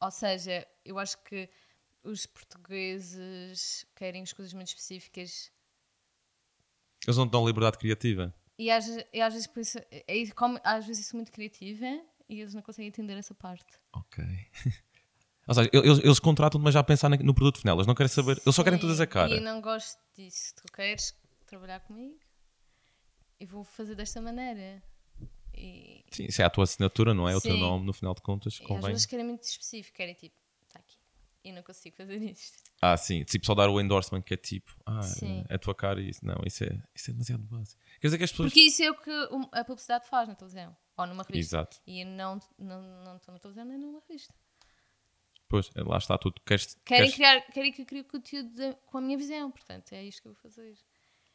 [0.00, 1.48] Ou seja, eu acho que
[2.02, 5.52] os portugueses querem as coisas muito específicas
[7.06, 8.34] Eles não dão liberdade criativa.
[8.58, 11.86] e às, e às vezes por isso, é, como, às vezes sou muito criativa
[12.28, 13.66] e eles não conseguem entender essa parte.
[13.92, 14.24] Ok.
[15.48, 17.76] Ou seja, eles, eles contratam-te, mas já a pensar no produto final.
[17.76, 18.40] Eles não querem saber.
[18.44, 19.34] Eles só querem todas a E cara.
[19.34, 20.54] eu não gosto disso.
[20.54, 21.12] Tu queres
[21.46, 22.16] trabalhar comigo?
[23.40, 24.82] Eu vou fazer desta maneira.
[25.54, 27.34] E, Sim, isso é a tua assinatura, não é?
[27.36, 27.60] O teu Sim.
[27.60, 28.90] nome, no final de contas, e às convém.
[28.92, 30.36] vezes querem muito específico, querem tipo,
[30.68, 30.96] está aqui.
[31.42, 32.58] E não consigo fazer isto.
[32.82, 33.24] Ah, sim.
[33.24, 35.42] Tipo, só dar o endorsement que é tipo, ah, Sim.
[35.48, 36.24] é a tua cara e isso.
[36.24, 37.80] Não, isso é, isso é demasiado básico.
[37.98, 38.50] Quer dizer que as pessoas.
[38.52, 39.10] Porque isso é o que
[39.52, 40.76] a publicidade faz na televisão.
[40.98, 41.56] Ou numa revista.
[41.56, 41.80] Exato.
[41.86, 44.34] E eu não estou não, não estou na televisão nem numa revista.
[45.48, 46.40] Pois, lá está tudo.
[46.44, 49.50] Queres, Querem, queres- criar, querem que eu crie conteúdo de- com a minha visão.
[49.50, 50.76] Portanto, é isto que eu vou fazer.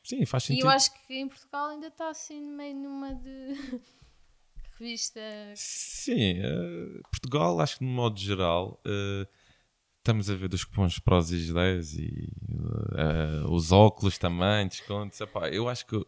[0.05, 0.65] Sim, faz E sentido.
[0.65, 3.53] eu acho que em Portugal ainda está assim meio numa de
[4.79, 5.19] revista.
[5.55, 9.27] Sim, eh, Portugal, acho que de modo geral, eh,
[9.97, 12.29] estamos a ver dos cupons prós e 10 e
[12.97, 15.19] eh, os óculos também, descontos.
[15.19, 15.99] Epá, eu acho que,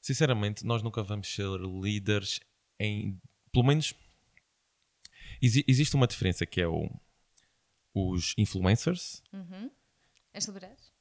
[0.00, 2.40] sinceramente, nós nunca vamos ser líderes
[2.80, 3.20] em.
[3.52, 3.92] Pelo menos.
[5.42, 6.88] exi- existe uma diferença que é o,
[7.94, 9.70] os influencers, Uhum.
[10.32, 10.93] As celebridades?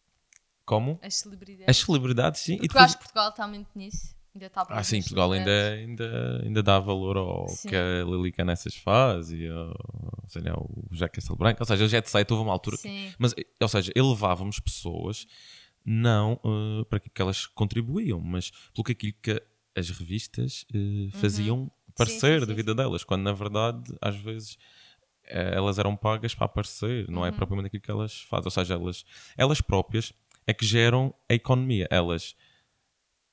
[0.66, 1.70] Como As celebridades.
[1.70, 2.54] as celebridades, sim.
[2.58, 4.16] Porque e eu depois- acho que Portugal está muito nisso.
[4.36, 7.70] Ainda está Ah, sim, Portugal ainda, ainda, ainda dá valor ao Sim.
[7.70, 9.76] que a Lili Canessas faz e ao,
[10.28, 11.62] sei lá, o José Castelo Branco.
[11.62, 12.76] Ou seja, o Jet Set houve uma altura.
[12.78, 13.14] que- Sim.
[13.20, 15.28] Mas, ou seja, elevávamos pessoas
[15.86, 19.44] não eh, para aquilo que elas contribuíam, mas pelo que aquilo que
[19.76, 22.40] as revistas eh, faziam parecer Uhum.
[22.40, 24.58] sim, da sim, vida delas, quando na verdade, às vezes.
[25.26, 27.36] eh, Elas eram pagas para aparecer, não é Uhum.
[27.36, 28.46] propriamente aquilo que elas fazem.
[28.46, 29.06] Ou seja, elas,
[29.38, 30.12] elas próprias
[30.46, 31.88] é que geram a economia.
[31.90, 32.36] Elas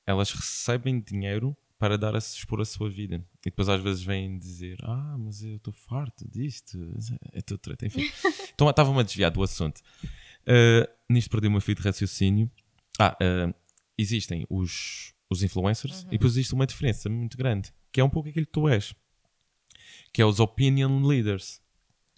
[0.05, 3.25] elas recebem dinheiro para dar a expor a sua vida.
[3.39, 6.77] E depois às vezes vêm dizer: Ah, mas eu estou farto disto.
[7.33, 7.85] É tudo treta.
[7.85, 8.09] Enfim.
[8.53, 9.81] então estava-me a desviar do assunto.
[10.41, 12.51] Uh, nisto perdi o meu fio de raciocínio.
[12.99, 13.53] Ah, uh,
[13.97, 18.29] existem os, os influencers e depois existe uma diferença muito grande, que é um pouco
[18.29, 18.93] aquilo que tu és,
[20.13, 21.61] que é os opinion leaders,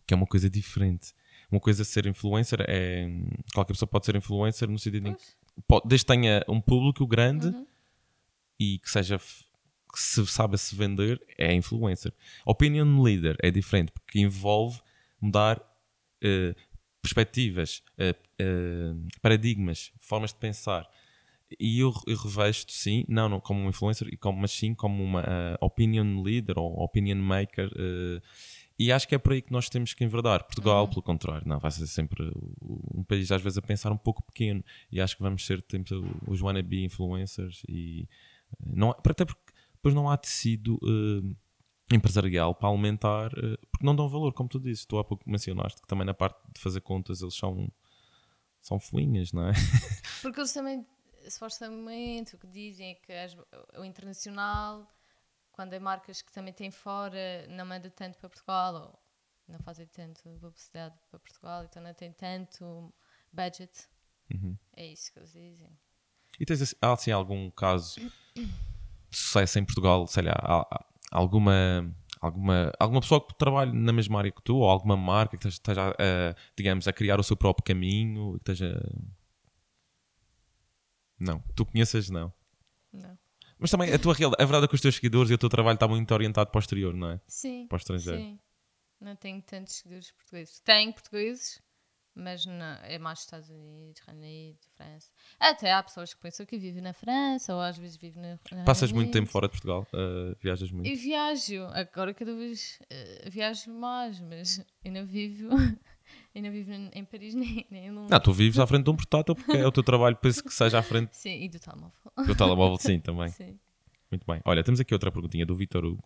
[0.05, 1.13] que é uma coisa diferente.
[1.53, 3.07] Uma coisa ser influencer é.
[3.53, 5.23] Qualquer pessoa pode ser influencer no sentido em que
[5.67, 7.67] pode- desde que tenha um público grande Uhum.
[8.59, 12.11] e que seja que se saiba se vender, é influencer.
[12.43, 14.81] Opinion leader é diferente porque envolve
[15.21, 15.61] mudar
[16.25, 16.55] eh,
[17.01, 20.89] perspectivas, eh, eh, paradigmas, formas de pensar.
[21.59, 25.23] E eu, eu revejo sim, não, não como um influencer, mas sim como uma
[25.61, 27.69] opinion leader ou opinion maker.
[28.79, 30.43] Eh, e acho que é por aí que nós temos que enverdar.
[30.43, 34.23] Portugal, pelo contrário, não, vai ser sempre um país às vezes a pensar um pouco
[34.23, 34.63] pequeno.
[34.91, 35.85] E acho que vamos ser tipo,
[36.27, 37.61] os wannabe influencers.
[37.67, 38.07] E
[38.59, 39.41] não, até porque
[39.75, 41.35] depois não há tecido eh,
[41.95, 44.85] empresarial para aumentar, eh, porque não dão valor, como tu dizes.
[44.85, 47.71] Tu há pouco mencionaste que também na parte de fazer contas eles são,
[48.61, 49.53] são fuinhas, não é?
[50.21, 50.85] Porque eles também,
[51.29, 53.37] supostamente, o que dizem é que as-
[53.77, 54.89] o internacional,
[55.53, 58.99] quando é marcas que também têm fora, não manda tanto para Portugal, ou
[59.47, 62.93] não fazem tanto publicidade para Portugal, então não tem tanto
[63.31, 63.87] budget.
[64.33, 64.57] Uhum.
[64.75, 65.69] É isso que eles dizem.
[66.39, 68.51] E tens assim- há assim algum caso de
[69.11, 70.67] sucesso em Portugal, sei lá,
[71.11, 75.47] alguma, alguma, alguma pessoa que trabalhe na mesma área que tu, ou alguma marca que
[75.47, 78.81] esteja, a, digamos, a criar o seu próprio caminho, que esteja...
[81.19, 82.33] Não, tu conheces não.
[82.91, 83.17] Não.
[83.63, 85.47] Mas também a tua realidade, a verdade é que os teus seguidores e o teu
[85.47, 87.21] trabalho está muito orientado para o exterior, não é?
[87.25, 87.65] Sim.
[87.69, 88.19] Para o estrangeiro.
[88.19, 88.37] Sim.
[88.99, 90.59] Não tenho tantos seguidores portugueses.
[90.59, 91.61] Tenho portugueses,
[92.13, 95.09] mas não, é mais Estados Unidos, Reino Unido, França.
[95.39, 98.65] Até há pessoas que pensam que vivem na França ou às vezes vivem na, na
[98.65, 100.89] Passas Reino muito tempo fora de Portugal, uh, viajas muito.
[100.89, 105.47] Eu viajo, agora cada vez eh, viajo mais, mas não vivo,
[106.35, 108.09] não vivo em Paris nem, nem em Londres.
[108.09, 110.53] Não, tu vives à frente de um portátil porque é o teu trabalho, penso que
[110.53, 112.11] seja à frente Sim, e do telemóvel.
[112.25, 113.29] do telemóvel, sim, também.
[113.33, 113.59] Sim.
[114.11, 114.41] Muito bem.
[114.45, 116.03] Olha, temos aqui outra perguntinha do Vitor Hugo,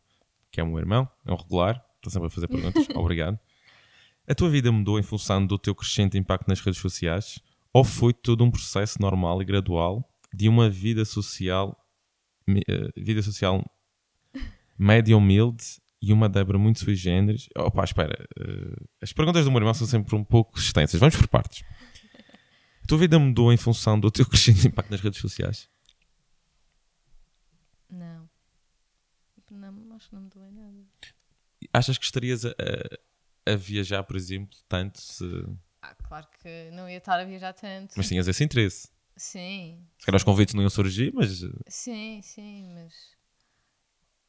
[0.50, 2.88] que é um irmão, é um regular, está sempre a fazer perguntas.
[2.96, 3.38] Obrigado.
[4.26, 7.40] A tua vida mudou em função do teu crescente impacto nas redes sociais?
[7.74, 11.78] Ou foi todo um processo normal e gradual de uma vida social,
[12.50, 13.64] eh, vida social
[14.78, 17.48] média humilde e uma Débora muito sui generis?
[17.58, 18.28] Opa, espera.
[18.40, 21.00] eh, as perguntas do meu irmão são sempre um pouco extensas.
[21.00, 21.64] Vamos por partes.
[22.84, 25.70] A tua vida mudou em função do teu crescente impacto nas redes sociais?
[27.90, 28.30] Não.
[29.50, 30.86] Não, acho que não me doeu nada.
[31.74, 35.24] achas que estarias a, a- a viajar, por exemplo, tanto se.
[35.82, 37.94] Ah, claro que não ia estar a viajar tanto.
[37.96, 38.90] Mas tinhas esse interesse.
[39.16, 39.86] Sim.
[40.00, 41.42] Se calhar os convites não iam surgir, mas.
[41.44, 42.94] eh, Sim, sim, mas.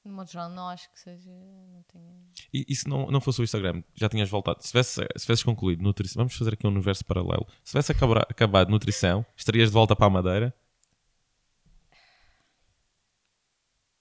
[0.09, 1.31] De modo geral, não acho que seja.
[1.31, 2.27] Não tenho...
[2.53, 4.63] E, e se não, não fosse o Instagram, já tinhas voltado.
[4.63, 7.47] Se tivesse, se tivesses concluído nutrição, vamos fazer aqui um universo paralelo.
[7.63, 10.55] Se tivesse acabado, acabado nutrição, estarias de volta para a Madeira.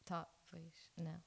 [0.06, 0.74] Talvez.
[0.98, 1.22] Não.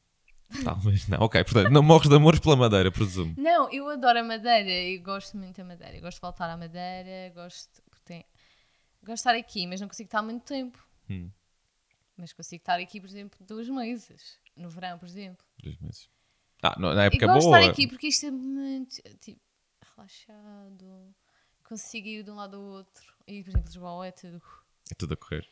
[0.64, 1.18] Talvez não.
[1.20, 3.35] Ok, portanto, não morres de amores pela Madeira, presumo.
[3.37, 5.97] Não, eu adoro a Madeira e gosto muito da Madeira.
[5.97, 7.83] Eu gosto de voltar à Madeira, gosto.
[8.05, 8.24] Tem...
[9.03, 10.78] Gosto de estar aqui, mas não consigo estar muito tempo.
[11.09, 11.31] Hum,
[12.16, 14.39] Mas consigo estar aqui, por exemplo, dois meses.
[14.61, 15.45] No verão, por exemplo.
[15.63, 16.09] dois meses.
[16.63, 19.41] Ah, não, na E época gosto de estar aqui porque isto é muito tipo,
[19.97, 21.15] relaxado.
[21.65, 23.05] Consigo ir de um lado ao outro.
[23.27, 24.43] E, por exemplo, Lisboa é tudo.
[24.91, 25.47] É tudo a correr.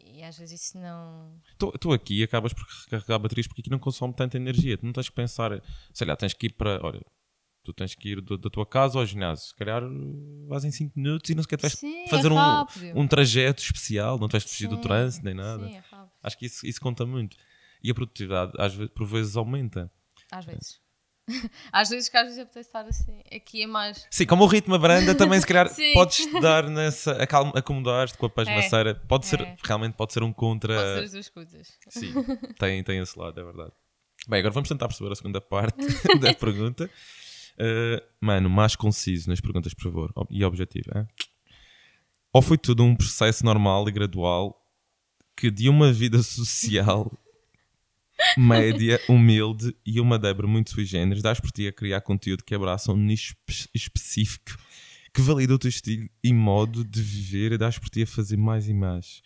[0.00, 1.40] E às vezes isso não.
[1.58, 4.78] Tu, tu aqui acabas por recarregar baterias porque aqui não consome tanta energia.
[4.78, 6.80] Tu não tens que pensar, sei lá, tens que ir para.
[6.84, 7.00] Olha,
[7.64, 9.46] tu tens que ir do- da tua casa ao ginásio.
[9.48, 9.82] Se calhar
[10.48, 14.18] vais em 5 minutos e não sequer vais Sim, fazer é um, um trajeto especial,
[14.18, 15.66] não tens de fugir do trânsito nem nada.
[15.68, 16.12] Sim, é rápido.
[16.22, 17.36] Acho que isso, isso conta muito.
[17.82, 19.90] E a produtividade, às vezes, por vezes, aumenta.
[20.30, 20.80] Às vezes.
[21.70, 23.20] às vezes que às vezes apetece estar assim.
[23.34, 24.06] Aqui é mais.
[24.10, 27.12] Sim, como o ritmo abranda, também se calhar podes dar nessa.
[27.54, 28.94] acomodar-te com a pasmaceira.
[28.94, 29.56] Pode ser, É.
[29.62, 30.74] realmente pode ser um contra.
[30.74, 31.68] Pode ser as duas coisas.
[31.88, 32.12] Sim,
[32.58, 33.72] tem, tem esse lado, é verdade.
[34.26, 35.76] Bem, agora vamos tentar perceber a segunda parte
[36.18, 36.90] da pergunta.
[37.60, 40.90] Uh, mano, mais conciso nas perguntas, por favor, e objetivo.
[40.96, 41.06] é?
[42.32, 44.64] Ou foi tudo um processo normal e gradual
[45.36, 47.10] que de uma vida social
[48.36, 52.54] média, humilde e uma Débora muito sui generis, dás por ti a criar conteúdo que
[52.54, 54.56] abraça um nicho espe- específico
[55.14, 58.36] que valida o teu estilo e modo de viver e dás por ti a fazer
[58.36, 59.22] mais e mais.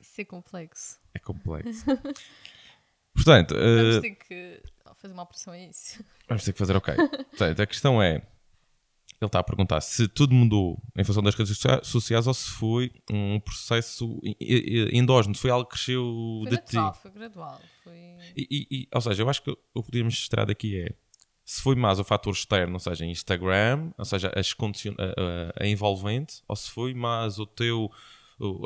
[0.00, 0.98] Isso é complexo.
[1.14, 1.84] É complexo.
[3.14, 4.62] Portanto, Vamos eh, ter que
[5.00, 6.04] fazer uma operação a isso.
[6.28, 6.94] vamos ter que fazer ok.
[6.94, 8.22] Portanto, a questão é:
[9.24, 12.48] ele está a perguntar se tudo mudou em função das redes socia- sociais ou se
[12.50, 14.20] foi um processo
[14.92, 16.98] endógeno, se foi algo que cresceu Foi de gradual, ti.
[17.02, 17.60] foi gradual.
[17.84, 17.92] Foi...
[18.36, 20.94] E- ou seja, eu acho que o que podíamos mostrar daqui é
[21.44, 25.64] se foi mais o fator externo, ou seja, Instagram, ou seja, as condicion- a, a-
[25.64, 27.90] a envolvente, ou se foi mais o teu,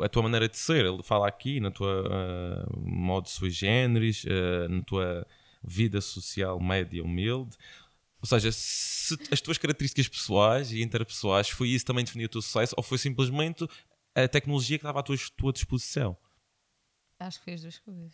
[0.03, 0.85] a tua maneira de ser.
[0.85, 5.25] Ele fala aqui na tua ah, modo sui generis, ah, na tua
[5.63, 7.57] vida social média humilde.
[8.31, 12.29] Ou seja, se as tuas características pessoais e interpessoais foi isso que também definiu o
[12.29, 13.67] teu sucesso, ou foi simplesmente
[14.15, 16.17] a tecnologia que estava à tua, tua disposição?
[17.19, 18.13] Acho que foi as duas coisas.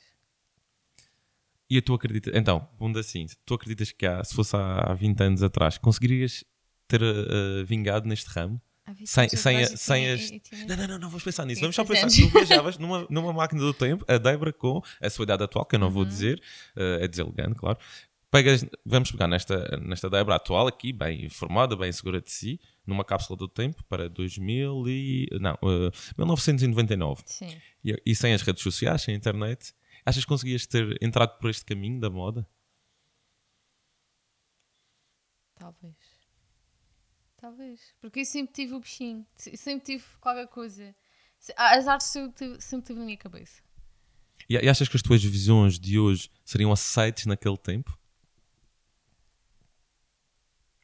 [1.69, 5.41] E tu acreditas, então, pondo assim, tu acreditas que há, se fosse há 20 anos
[5.43, 6.43] atrás, conseguirias
[6.87, 8.61] ter uh, vingado neste ramo?
[9.05, 10.29] Sem, sem, a- sem as.
[10.67, 11.61] Não, não, não, não vamos pensar nisso.
[11.61, 12.07] Vamos só pensar.
[12.07, 15.65] 16 Tu viajavas numa, numa máquina do tempo, a Débora com a sua idade atual,
[15.65, 16.43] que eu não vou dizer,
[16.75, 17.79] uh, é deselegante, claro.
[18.33, 23.05] Pegas, vamos pegar nesta, nesta Débora atual aqui, bem informada, bem segura de si, numa
[23.05, 25.27] cápsula do tempo para 2000 e.
[25.39, 27.21] Não, uh, 1999.
[27.27, 27.61] Sim.
[27.85, 29.71] E, e sem as redes sociais, sem a internet,
[30.03, 32.49] achas que conseguias ter entrado por este caminho da moda?
[35.53, 35.95] Talvez.
[37.37, 37.93] Talvez.
[38.01, 39.23] Porque eu sempre tive o bichinho.
[39.37, 40.95] Sempre tive qualquer coisa.
[41.55, 43.61] As artes sempre tive, sempre tive na minha cabeça.
[44.49, 47.95] E, e achas que as tuas visões de hoje seriam aceites naquele tempo?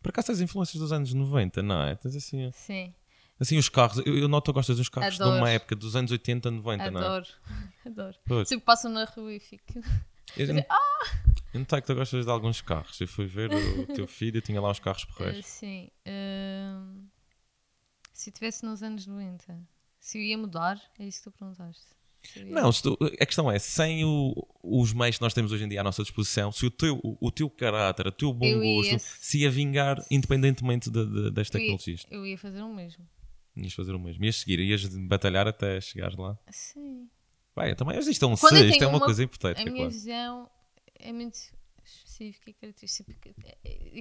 [0.01, 1.95] Por acaso tens influências dos anos 90, não é?
[1.95, 2.93] Tens assim, Sim.
[3.39, 3.97] assim os carros.
[4.05, 5.37] Eu, eu noto que gostas dos carros de Adoro.
[5.37, 7.05] uma época dos anos 80, 90, não é?
[7.05, 7.27] Adoro.
[7.85, 8.15] Adoro.
[8.25, 8.47] Pois.
[8.47, 9.65] Sempre passam na rua e fico.
[10.37, 13.01] Eu, eu notei que tu gostas de alguns carros.
[13.01, 15.43] Eu fui ver o teu filho e tinha lá os carros Ah, porreiros.
[15.43, 15.89] sim.
[16.05, 17.07] Ahm,
[18.13, 19.59] se eu estivesse nos anos 90,
[19.99, 21.87] se eu ia mudar, é isso que tu perguntaste.
[22.45, 25.81] Não, tu- a questão é, sem o- os meios que nós temos hoje em dia
[25.81, 28.91] à nossa disposição, se o teu, o, o teu caráter, o teu bom Eu ia-
[28.93, 32.73] gosto, se ia vingar independentemente de, de, das eu ia, tecnologias, eu ia fazer o
[32.73, 33.07] mesmo.
[33.55, 34.23] ias fazer o mesmo.
[34.23, 36.37] Ias seguir, ias batalhar até chegares lá.
[36.51, 37.09] Sim.
[37.57, 39.75] Bem, também isto é um Quando se, isto é uma, uma- coisa A hipotética, minha
[39.83, 39.91] claro.
[39.91, 40.49] visão
[40.99, 41.37] é muito
[41.83, 43.13] específica e característica.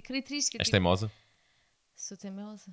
[0.04, 1.10] Característica És tipo, teimosa?
[1.96, 2.70] Sou teimosa.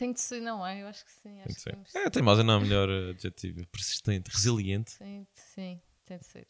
[0.00, 0.80] Tem de ser, não é?
[0.82, 1.38] Eu acho que sim.
[1.42, 1.98] Acho Tem de que ser.
[2.06, 3.66] É, teimosa não é o melhor adjetivo.
[3.66, 4.92] Persistente, resiliente.
[4.92, 6.46] Sim, sim, tem de ser.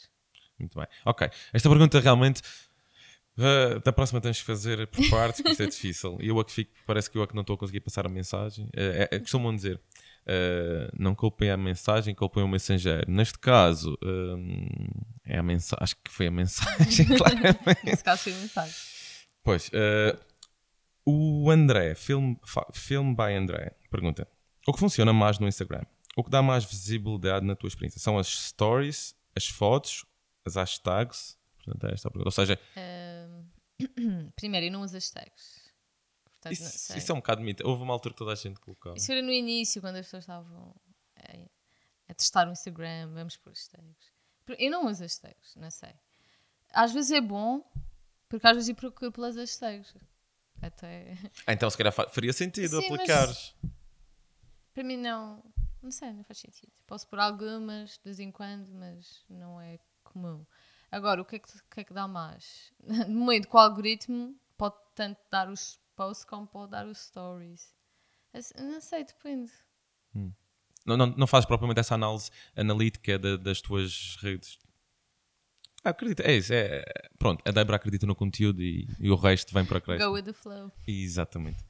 [0.57, 0.87] Muito bem.
[1.05, 1.29] Ok.
[1.53, 2.43] Esta pergunta realmente.
[3.37, 6.17] eh, da próxima tens que fazer por partes, que isto é difícil.
[6.21, 8.07] E eu a que fico, parece que eu a que não estou a conseguir passar
[8.07, 8.69] a mensagem.
[8.73, 9.81] Eh, é, é, costumam dizer:
[10.27, 13.11] eh, não culpem a mensagem, culpem o mensageiro.
[13.11, 15.83] Neste caso, eh, é a mensagem.
[15.83, 17.85] Acho que foi a mensagem, claramente.
[17.85, 18.75] Nesse caso foi a mensagem.
[19.43, 20.17] Pois, eh,
[21.11, 22.35] o André, Film,
[22.73, 24.27] film by André, pergunta:
[24.67, 25.85] o que funciona mais no Instagram?
[26.17, 28.01] O que dá mais visibilidade na tua experiência?
[28.01, 30.05] São as stories, as fotos,
[30.45, 31.39] as hashtags?
[31.57, 32.29] Portanto, é esta a pergunta.
[32.29, 32.59] Ou seja,
[34.37, 35.71] Primeiro, eu não uso hashtags.
[36.25, 37.67] Portanto, Isso, isso é um bocado mito.
[37.67, 38.97] Houve uma altura que toda a gente colocava.
[38.97, 40.75] Isso era no início, quando as pessoas estavam
[41.17, 41.49] a,
[42.09, 44.11] a testar o Instagram, vamos pôr hashtags.
[44.59, 45.93] Eu não uso hashtags, não sei.
[46.73, 47.63] Às vezes é bom,
[48.29, 49.95] porque às vezes eu procuro pelas hashtags.
[50.63, 51.17] Até.
[51.47, 53.55] Ah, então se calhar fa- faria sentido Sim, mas- aplicares.
[54.75, 55.43] Para mim não.
[55.83, 56.71] Não sei, não faz sentido.
[56.87, 60.45] Posso pôr algumas de vez em quando, mas não é comum.
[60.93, 62.73] Agora, o que é que, o que, é que dá mais?
[63.09, 67.75] No momento com o algoritmo, pode tanto dar os posts como pode dar os stories.
[68.59, 69.51] Não sei, depende.
[70.85, 74.59] Não, não, não fazes propriamente essa análise analítica da- das tuas redes.
[75.83, 76.53] Ah, acredita, é isso.
[76.53, 76.85] É,
[77.19, 80.25] pronto, a Débora acredita no conteúdo e, e o resto vem para a Go with
[80.25, 80.71] the flow.
[80.87, 81.65] Exatamente.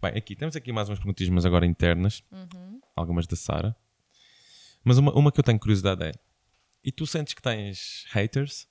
[0.00, 2.22] Bem, aqui temos aqui mais umas perguntas, mas agora internas.
[2.30, 2.80] Uhum.
[2.96, 3.76] Algumas da Sara.
[4.82, 6.12] Mas uma, uma que eu tenho curiosidade é:
[6.82, 8.66] e tu sentes que tens haters?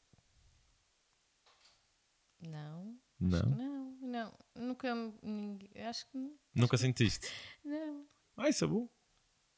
[2.42, 2.98] Não.
[3.20, 3.42] Não.
[3.50, 4.34] Não, não.
[4.56, 4.94] Nunca.
[5.22, 6.34] ninguém- Acho que não.
[6.56, 7.28] Nunca sentiste?
[7.64, 8.06] não.
[8.38, 8.90] Ah, isso é bom.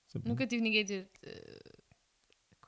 [0.08, 0.30] Isso é bom.
[0.30, 1.81] Nunca tive ninguém a dizer eh,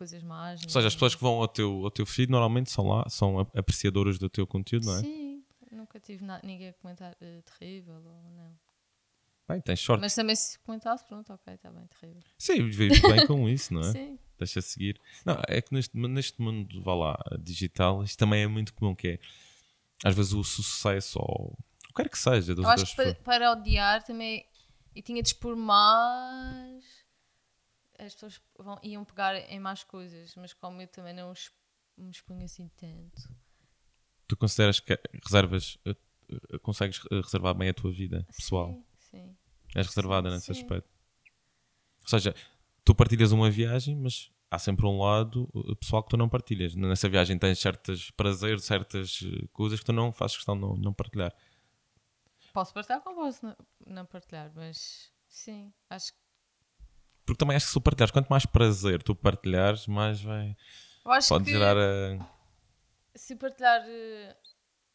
[0.03, 0.61] coisas más.
[0.63, 3.39] Ou seja, as pessoas que vão ao teu, ao teu feed normalmente são lá, são
[3.39, 4.99] apreciadoras do teu conteúdo, não é?
[4.99, 8.53] Sim, nunca tive ninguém a comentar eh, terrível ou não.
[9.47, 10.01] Bem, tens sorte.
[10.01, 12.21] Mas também se comentasse, pronto, ok, está bem, terrível.
[12.37, 13.91] Sim, vives bem com isso, não é?
[13.91, 14.99] Sim, Deixa seguir.
[15.25, 19.07] Não, é que neste, neste mundo, vá lá, digital, isto também é muito comum, que
[19.07, 19.19] é
[20.03, 23.15] às vezes o sucesso ou o que quer que seja das eu acho que para,
[23.15, 24.45] para odiar também.
[24.95, 26.83] E tinha de expor mais.
[27.97, 31.33] As pessoas vão, iam pegar em mais coisas, mas como eu também não
[31.97, 33.33] me exponho assim tanto.
[34.27, 35.95] Tu consideras que reservas, eh,
[36.51, 38.69] eh, consegues eh, reservar bem a tua vida pessoal?
[38.69, 39.37] Sim, sim.
[39.75, 40.61] És reservada Sim, nesse sim.
[40.63, 40.89] aspecto.
[42.01, 42.35] Ou seja,
[42.83, 45.47] tu partilhas uma viagem, mas há sempre um lado
[45.79, 46.75] pessoal que tu não partilhas.
[46.75, 49.19] Nessa viagem tens certos prazeres, certas
[49.51, 51.33] coisas que tu não fazes questão de não, não partilhar.
[52.53, 53.55] Posso partilhar como posso
[53.87, 56.22] não partilhar, mas sim, acho que.
[57.26, 60.55] Porque também acho que se tu partilhares, quanto mais prazer tu partilhares, mais vai.
[61.05, 62.19] Eu acho Pode que gerar a.
[63.15, 63.82] se partilhar.
[63.88, 64.36] eh,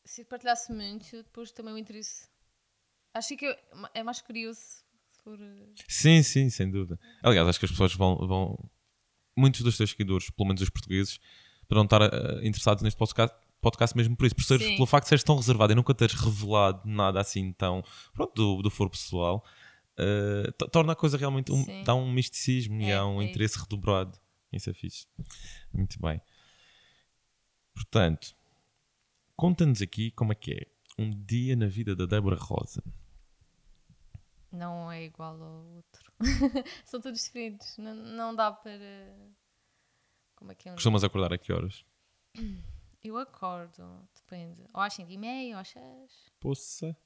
[0.04, 2.28] Se partilhasse muito, depois também o interesse.
[3.14, 3.58] Acho que é,
[3.94, 4.60] é mais curioso
[5.22, 5.38] for.
[5.40, 6.98] eh, Sim, sim, sem dúvida.
[7.22, 8.16] Aliás, acho que as pessoas vão.
[8.26, 8.70] vão...
[9.36, 11.20] Muitos dos teus seguidores, pelo menos os portugueses,
[11.68, 15.08] poderão estar eh, interessados neste podcast, podcast mesmo por isso, por seres, pelo facto de
[15.10, 17.82] seres tão reservado e nunca teres revelado nada assim tão.
[18.12, 19.44] Pronto, do, do foro pessoal,
[20.58, 21.50] to- torna a coisa realmente.
[21.52, 21.82] Um, Sim.
[21.84, 24.18] dá um misticismo e É, há um é interesse redobrado.
[24.52, 25.06] Isso é fixe.
[25.72, 26.20] Muito bem.
[27.74, 28.34] Portanto,
[29.36, 30.66] conta-nos aqui como é que é
[30.98, 32.82] um dia na vida da Débora Rosa.
[34.50, 36.12] Não é igual ao outro.
[36.86, 37.76] São todos diferentes.
[37.76, 39.14] Não, não dá para.
[40.34, 41.84] Como é que é um Costumas acordar a que horas?
[43.02, 44.60] Eu acordo, depende.
[44.72, 45.84] Ou às 5 e meia, ou às 6.
[46.40, 46.96] Poça,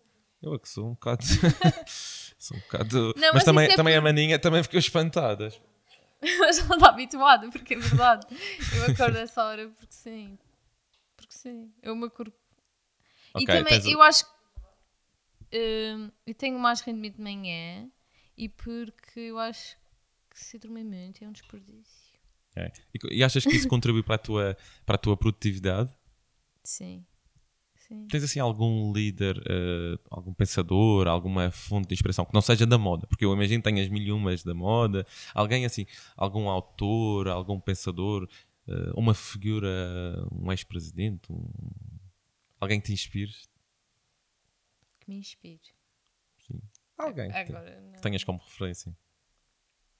[0.43, 1.23] eu é que sou um bocado.
[2.39, 3.15] sou um bocado.
[3.17, 5.53] Não, mas, mas também, é também a por- maninha também ficou espantada.
[6.39, 8.27] Mas não está habituada, porque é verdade.
[8.77, 10.39] Eu acordo a essa hora porque sim.
[11.17, 11.73] Porque sim.
[11.83, 12.33] Eu me acordo.
[13.37, 14.33] e Ok, também, tens eu acho que.
[15.97, 17.91] hum, eu tenho mais rendimento de manhã
[18.37, 19.77] e porque eu acho
[20.31, 22.13] que se dormir muito é um desperdício.
[22.55, 22.71] É.
[22.95, 25.91] E, e achas que isso contribui para a tua, para a tua produtividade?
[26.63, 27.05] Sim.
[27.93, 28.07] Sim.
[28.09, 32.79] Tens assim algum líder, eh, algum pensador, alguma fonte de inspiração que não seja da
[32.79, 33.07] moda?
[33.07, 35.07] Porque eu imagino que tenhas mil e umas da moda.
[35.35, 35.85] Alguém assim,
[36.17, 38.29] algum autor, algum pensador,
[38.67, 39.69] eh, uma figura,
[40.33, 41.49] um ex-presidente, um-
[42.61, 43.33] alguém que te inspire?
[45.01, 45.61] Que me inspire.
[46.97, 47.93] Alguém que, te- Agora, não.
[47.93, 48.97] que tenhas como referência.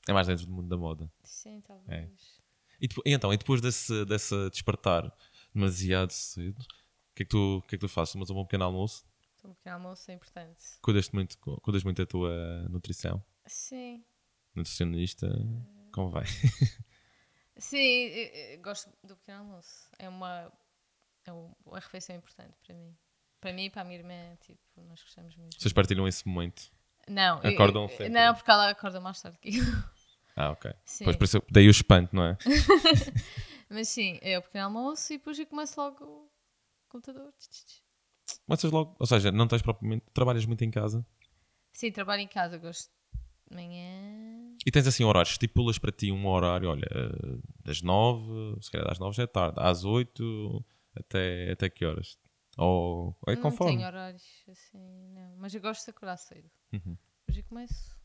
[0.09, 1.11] É mais dentro do mundo da moda.
[1.25, 2.41] Sim, talvez.
[2.81, 5.13] E, depo- e então, e depois desse, desse despertar
[5.55, 6.65] demasiado cedo,
[7.13, 8.13] o que é que tu, que é que tu fazes?
[8.13, 9.05] Tomas um bom pequeno almoço?
[9.45, 10.63] Um pequeno almoço é importante.
[10.81, 13.23] Cuidas muito, cuidas muito da tua nutrição?
[13.47, 14.05] Sim.
[14.55, 15.29] Nutricionista?
[15.93, 16.25] Como vai?
[17.57, 19.89] Sim, eu- eu gosto do pequeno almoço.
[19.99, 20.53] É uma,
[21.25, 22.97] é um- uma refeição importante para mim.
[23.41, 25.61] Para mim e para a minha irmã, tipo, nós gostamos muito.
[25.61, 26.71] Vocês partilham esse momento?
[27.09, 28.09] Não, Acordam eu- sempre?
[28.11, 29.65] Não, porque ela acorda mais tarde que eu.
[30.37, 30.73] Ah, ok.
[30.85, 31.05] Sim.
[31.05, 32.39] Pois por isso, daí o espanto, não é?
[33.69, 36.32] Mas sim, é o pequeno almoço e depois eu começo logo
[36.93, 37.33] computador.
[38.47, 41.05] Começas logo, ou seja, não tens propriamente, trabalhas muito em casa
[41.73, 42.91] Sim, trabalho em casa, gosto
[43.51, 44.57] de manhã.
[44.67, 48.31] e tens assim horários, estipulas para ti um horário, olha, eh, das nove,
[48.61, 50.65] se calhar das nove já é tarde, às oito,
[50.95, 52.19] até, até que horas?
[52.59, 53.77] Ou é não conforme?
[53.77, 55.37] tenho horários assim, não.
[55.39, 56.51] Mas eu gosto de acordar cedo.
[56.75, 56.97] Uhum.
[57.21, 57.97] Depois eu começo.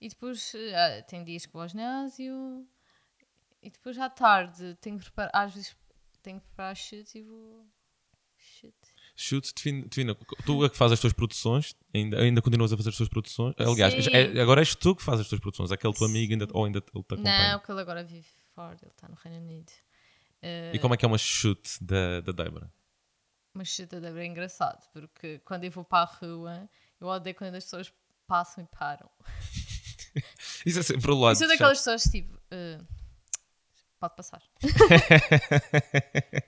[0.00, 2.64] E depois ah, tem dias que vou ao ginásio.
[3.60, 5.30] E depois à tarde tenho que preparar.
[5.34, 5.76] Às vezes
[6.22, 7.66] tenho que preparar shit e vou.
[9.16, 12.96] Define, define, tu é que fazes as tuas produções, ainda, ainda continuas a fazer as
[12.96, 13.54] tuas produções.
[13.58, 16.64] Aliás, é- agora és tu que fazes as tuas produções, aquele teu amigo ainda, ou
[16.64, 17.22] ainda ele te acompanha.
[17.52, 19.72] Não, porque ele agora vive fora, ele está no Reino Unido.
[20.42, 22.72] Eh, E como é que é uma shoot da, da Débora?
[23.52, 26.68] Mas chuta de é engraçado, porque quando eu vou para a rua,
[27.00, 27.92] eu odeio quando as pessoas
[28.26, 29.08] passam e param.
[30.66, 31.34] Isso é sempre o lado.
[31.34, 32.36] Eu sou daquelas pessoas tipo.
[32.50, 32.80] eh,
[34.00, 34.42] pode passar.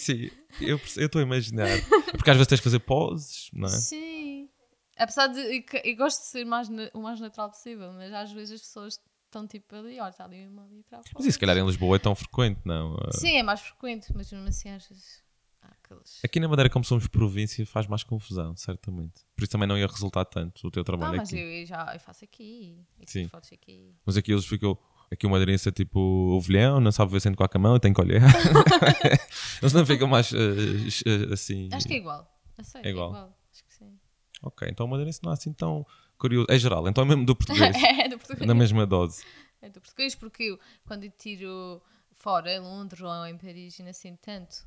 [0.00, 0.30] Sim,
[0.60, 1.68] eu eu estou a imaginar.
[2.12, 3.70] Porque às vezes tens de fazer poses, não é?
[3.72, 4.48] Sim.
[4.96, 5.40] Apesar de.
[5.40, 9.00] Eu, eu gosto de ser mais, o mais natural possível, mas às vezes as pessoas
[9.26, 11.04] estão tipo ali, olha, está ali uma ali atrás.
[11.14, 12.96] Mas isso, se calhar, em Lisboa é tão frequente, não?
[12.96, 15.22] Ah, Sim, é mais frequente, mas mesmo assim às vezes.
[15.62, 16.20] Há aqueles.
[16.24, 19.20] Aqui na Madeira, como somos província, faz mais confusão, certamente.
[19.36, 21.38] Por isso também não ia resultar tanto o teu Ah, trabalho mas aqui.
[21.38, 22.78] eu, eu já eu faço aqui.
[22.98, 23.28] E Sim.
[23.28, 23.94] fotos aqui.
[24.06, 24.76] Mas aqui eles ficam.
[25.12, 27.92] Aqui o madeirense é tipo ovelhão, não sabe ver sendo com a mão e tem
[27.92, 28.22] que olhar.
[29.60, 31.68] eles não ficam mais eh, eh, assim.
[31.72, 32.30] Acho que é igual.
[32.62, 33.36] Sério, É é igual.
[33.52, 33.98] Acho que sim.
[34.42, 35.84] Ok, então o madeirense não é assim tão
[36.16, 36.46] curioso.
[36.48, 37.74] É geral, então é mesmo do português.
[37.82, 38.46] é do português.
[38.46, 39.24] na mesma dose.
[39.60, 41.82] É do português, porque eu, quando eu tiro
[42.12, 44.64] fora, em Londres ou em Paris, e não assim tanto.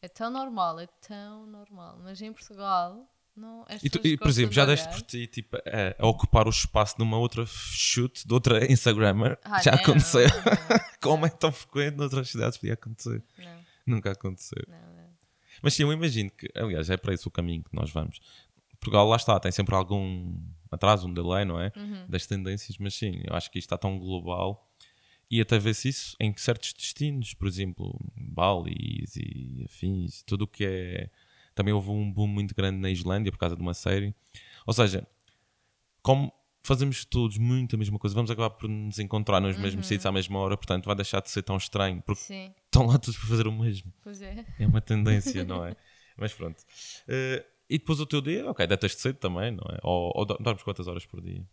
[0.00, 1.98] É tão normal, é tão normal.
[2.02, 3.06] Mas em Portugal,
[3.36, 3.64] não.
[3.68, 6.50] as E, tu- e, por exemplo, já deste por ti tipo, a, a ocupar o
[6.50, 9.38] espaço de uma outra shoot, de outra Instagrammer?
[9.44, 10.26] Ah, já não, aconteceu.
[10.28, 13.22] Não, Como é tão frequente noutras cidades podia acontecer?
[13.38, 14.62] não, Nunca aconteceu.
[14.68, 15.04] não, não.
[15.62, 18.20] Mas sim, eu imagino que, aliás, é para esse o caminho que nós vamos.
[18.80, 20.36] Portugal, lá está, tem sempre algum
[20.70, 21.72] atraso, um delay, não é?
[21.76, 22.04] Uhum.
[22.08, 24.68] Das tendências, mas sim, eu acho que isto está tão global
[25.30, 30.64] e até vê-se isso em certos destinos, por exemplo, Bali e afins, tudo o que
[30.66, 31.10] é.
[31.54, 34.14] Também houve um boom muito grande na Islândia por causa de uma série.
[34.66, 35.06] Ou seja,
[36.02, 36.32] como
[36.62, 40.12] fazemos todos muito a mesma coisa, vamos acabar por nos encontrar nos mesmos sítios à
[40.12, 43.28] mesma hora, portanto vai deixar de ser tão estranho, porque Sim, estão lá todos para
[43.28, 43.92] fazer o mesmo.
[44.02, 44.44] pois é.
[44.58, 45.76] É uma tendência, não é?
[46.16, 46.62] Mas pronto.
[47.06, 49.78] Eh, e depois o teu dia, ok, deitas-te cedo também, não é?
[49.82, 51.46] Ou, ou do- dormes quantas horas por dia?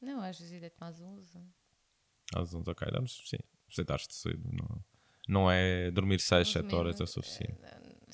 [0.00, 1.38] Não, às vezes deito mais 11.
[2.34, 3.38] Às 11, ok, dormes, sim.
[3.74, 4.84] Deitar-te cedo, não,
[5.28, 7.60] não é dormir 6, 7 Dormir, horas é o eh, suficiente.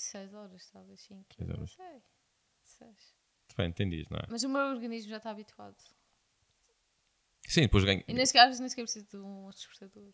[0.02, 1.24] 6 horas, talvez 5.
[1.36, 1.70] Seis Não horas.
[1.72, 2.02] sei.
[2.62, 3.14] Seis.
[3.48, 4.22] Depende, tem dias, não é?
[4.28, 5.76] Mas o meu organismo já está habituado.
[7.46, 8.04] Sim, depois ganha.
[8.06, 10.12] E nem sequer, nem sequer preciso de um despertador.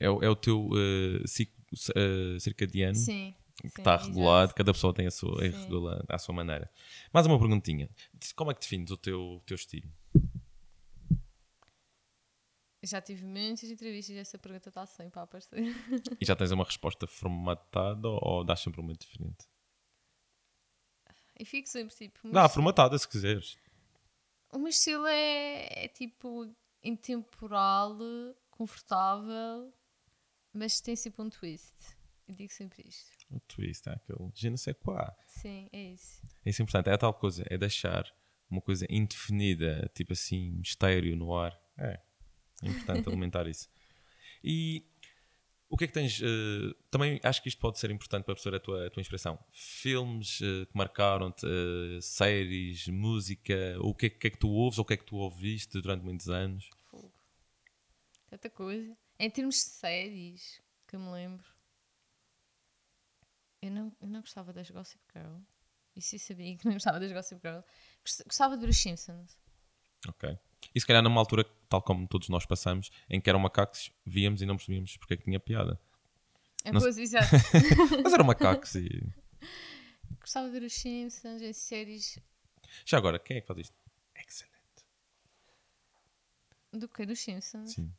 [0.00, 1.54] É, o- é o teu eh, ciclo
[1.94, 3.34] eh, circadiano Sim.
[3.56, 4.08] que sim, está exato.
[4.08, 5.62] regulado, cada pessoa tem a sua, é Sim.
[5.62, 6.68] regular à sua maneira.
[7.12, 7.88] Mais uma perguntinha.
[8.34, 9.88] Como é que defines o teu, o teu estilo?
[12.86, 15.58] Já tive muitas entrevistas e essa pergunta está sempre a aparecer.
[16.20, 19.44] E já tens uma resposta formatada ou, dás sempre uma diferente?
[21.38, 22.30] E fico sempre tipo.
[22.30, 23.56] Dá, formatada se quiseres.
[24.52, 27.98] O meu estilo é, é tipo intemporal,
[28.50, 29.74] confortável,
[30.52, 31.96] mas tem sempre um twist.
[32.28, 33.10] Eu digo sempre isto.
[33.30, 35.12] O twist, é aquele je ne sais quoi.
[35.26, 36.22] Sim, é isso.
[36.44, 38.04] É isso importante, é a tal coisa, é deixar
[38.48, 41.60] uma coisa indefinida, tipo assim, mistério no ar.
[41.76, 42.00] É,
[42.62, 43.68] é importante alimentar isso.
[44.42, 44.84] E
[45.68, 46.20] o que é que tens?
[46.22, 49.38] eh, também acho que isto pode ser importante para perceber a tua, a tua inspiração.
[49.52, 54.78] Filmes eh, que marcaram-te, eh, séries, música, o que é, que é que tu ouves
[54.78, 56.70] ou o que é que tu ouviste durante muitos anos?
[56.90, 57.12] Fogo.
[58.30, 58.96] Tanta coisa.
[59.18, 61.44] Em termos de séries, que eu me lembro,
[63.62, 65.38] eu não, eu não gostava das Gossip Girl.
[65.94, 67.60] Isso eu sabia que não gostava das Gossip Girl.
[68.04, 69.36] Gost- Gostava de ver os Simpsons.
[70.08, 70.38] Ok.
[70.74, 74.42] E se calhar numa altura, tal como todos nós passamos, em que eram macacos, víamos
[74.42, 75.80] e não percebíamos porque é que tinha piada.
[76.64, 77.26] É, Não pois, exato.
[78.02, 78.88] Mas eram macacos e.
[80.20, 82.18] Gostava de ver os Simpsons, em séries
[82.84, 83.74] Já agora, quem é que faz isto?
[84.16, 84.52] Excellent.
[86.72, 87.72] do que dos Simpsons.
[87.72, 87.92] Sim.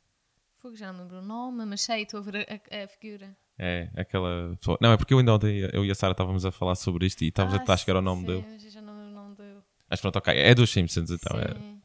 [0.58, 3.36] Fogo, já não lembro o nome, mas sei, estou a ver a, a- figura.
[3.58, 4.78] É, aquela pessoa.
[4.80, 7.22] Não, é porque eu ainda ontem, eu e a Sara estávamos a falar sobre isto
[7.24, 8.44] e estávamos a tentar chegar ao nome sim, dele.
[8.46, 9.60] mas eu já não lembro o nome dele.
[9.88, 10.34] Mas pronto, ok.
[10.36, 11.38] É dos Simpsons então.
[11.40, 11.77] é.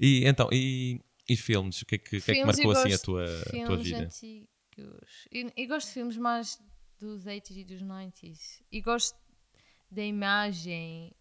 [0.00, 1.82] E então, e, e filmes?
[1.82, 4.04] O que é que, que, é que marcou assim a tua, a tua vida?
[4.04, 4.48] antigos.
[5.30, 6.58] Eu, eu gosto de filmes mais
[6.98, 8.62] dos 80s e dos 90s.
[8.72, 9.14] E gosto
[9.90, 11.12] da imagem.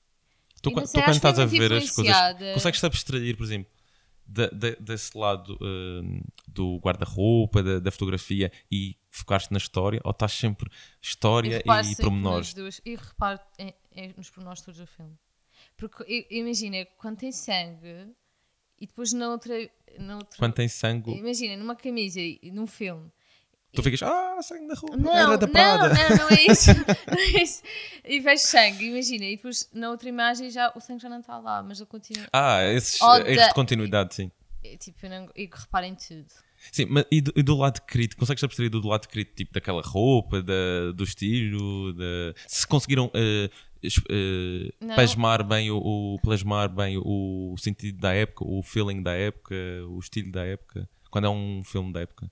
[0.61, 2.15] Tu, e sei, tu quando que estás a ver as coisas,
[2.53, 3.71] consegues-te abstrair, por exemplo,
[4.25, 9.99] da- da- desse lado hum, do guarda-roupa, da, da fotografia e focar-te na história?
[10.05, 10.69] Ou estás sempre
[11.01, 12.53] história e, sempre pormenores?
[12.53, 15.17] duas- E reparo em- em- nos pormenores todos do filme.
[15.75, 18.13] Porque imagina, quando tem sangue
[18.80, 19.53] e depois na outra.
[19.97, 23.11] Na outra Quando tem sangue, Imagina, numa camisa e num filme.
[23.73, 25.89] tu ficas, ah, sangue na roupa, Não, era da não, Prada.
[25.93, 26.69] não, não é isso.
[27.07, 27.61] não é isso.
[28.05, 29.25] E vejo sangue, imagina.
[29.25, 32.27] E depois na outra imagem já, o sangue já não está lá, mas ele continua.
[32.32, 34.32] Ah, esses Ou erros da- de continuidade, sim.
[34.63, 36.25] É, Tipo, eu, não, eu reparo em tudo.
[36.73, 38.19] Sim, mas e do, e do lado crítico?
[38.19, 42.34] Consegues abstrair do lado crítico, tipo daquela roupa, da, do estilo, da...
[42.45, 43.49] se conseguiram eh,
[44.82, 44.95] Não.
[44.95, 49.55] plasmar bem o, o- plasmar bem o, sentido da época, o feeling da época,
[49.88, 52.32] o estilo da época, quando é um filme da época.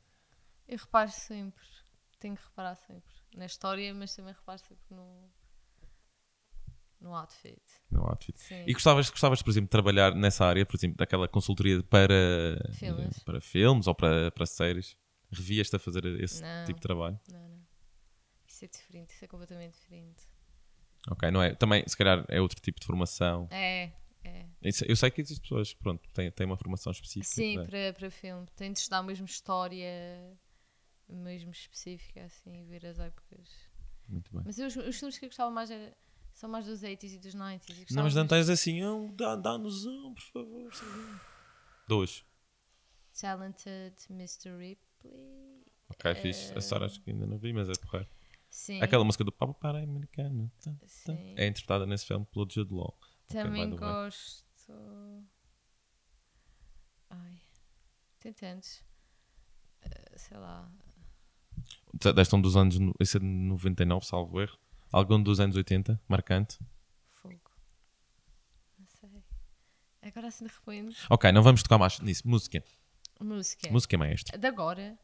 [0.68, 1.64] Eu reparo sempre.
[2.20, 3.10] Tenho que reparar sempre.
[3.36, 5.30] Na história, mas também reparo sempre no.
[7.00, 7.62] no outfit.
[7.92, 8.38] No outfit.
[8.40, 8.64] Sim.
[8.68, 12.14] E gostavas, gostavas, por exemplo, de trabalhar nessa área, por exemplo, daquela consultoria para
[12.74, 13.20] Filmes.
[13.24, 14.98] para filmes ou para, para séries?
[15.32, 16.66] Revias-te a fazer esse Não.
[16.66, 17.20] tipo de trabalho?
[17.32, 17.62] Não, não.
[18.48, 19.10] Isso é diferente.
[19.14, 20.27] Isso é completamente diferente.
[21.10, 21.56] Ok, não é?
[21.56, 23.48] Também, se calhar, é outro tipo de formação.
[23.52, 23.92] É,
[24.24, 24.46] é.
[24.86, 27.34] Eu sei que existem pessoas que, pronto, têm, têm uma formação específica.
[27.36, 27.66] Sim, né?
[27.66, 28.46] para, para filme.
[28.56, 30.38] Tem de estudar mesmo história,
[31.08, 33.50] mesmo específica, assim, ver as épocas.
[34.08, 34.44] Muito bem.
[34.46, 35.96] Mas eu, os, os filmes que eu gostava mais era,
[36.34, 37.70] são mais dos 80s e dos 90s.
[37.90, 40.72] e Não, mas não mais- tens assim, oh, dá- dá-nos um, por favor.
[41.88, 42.26] Dois.
[43.20, 44.50] Talented Mr.
[44.58, 45.64] Ripley.
[45.90, 46.54] Ok, fixe.
[46.58, 48.10] A Sarah acho que ainda não vi, mas é porreiro.
[48.50, 48.82] Sim.
[48.82, 50.52] Aquela música do Papa para Americano.
[50.64, 50.72] tá,
[51.06, 51.14] tá.
[51.36, 52.98] É interpretada nesse filme pelo Jude Law.
[53.28, 53.78] Também way.
[53.78, 54.74] gosto.
[57.10, 57.40] Ai.
[58.20, 58.84] Tem tantos.
[59.82, 60.70] Eh, sei lá.
[62.16, 64.58] Deste um dos anos, no- esse é de 99, salvo erro.
[64.92, 66.58] Algum dos anos 80, marcante.
[67.14, 67.40] Fogo.
[68.78, 69.24] Não sei.
[70.02, 70.98] Agora assim de repente.
[71.10, 72.28] Ok, não vamos tocar mais nisso.
[72.28, 72.64] Música.
[73.20, 73.70] Música.
[73.72, 74.38] Música maestra.
[74.38, 74.98] De agora.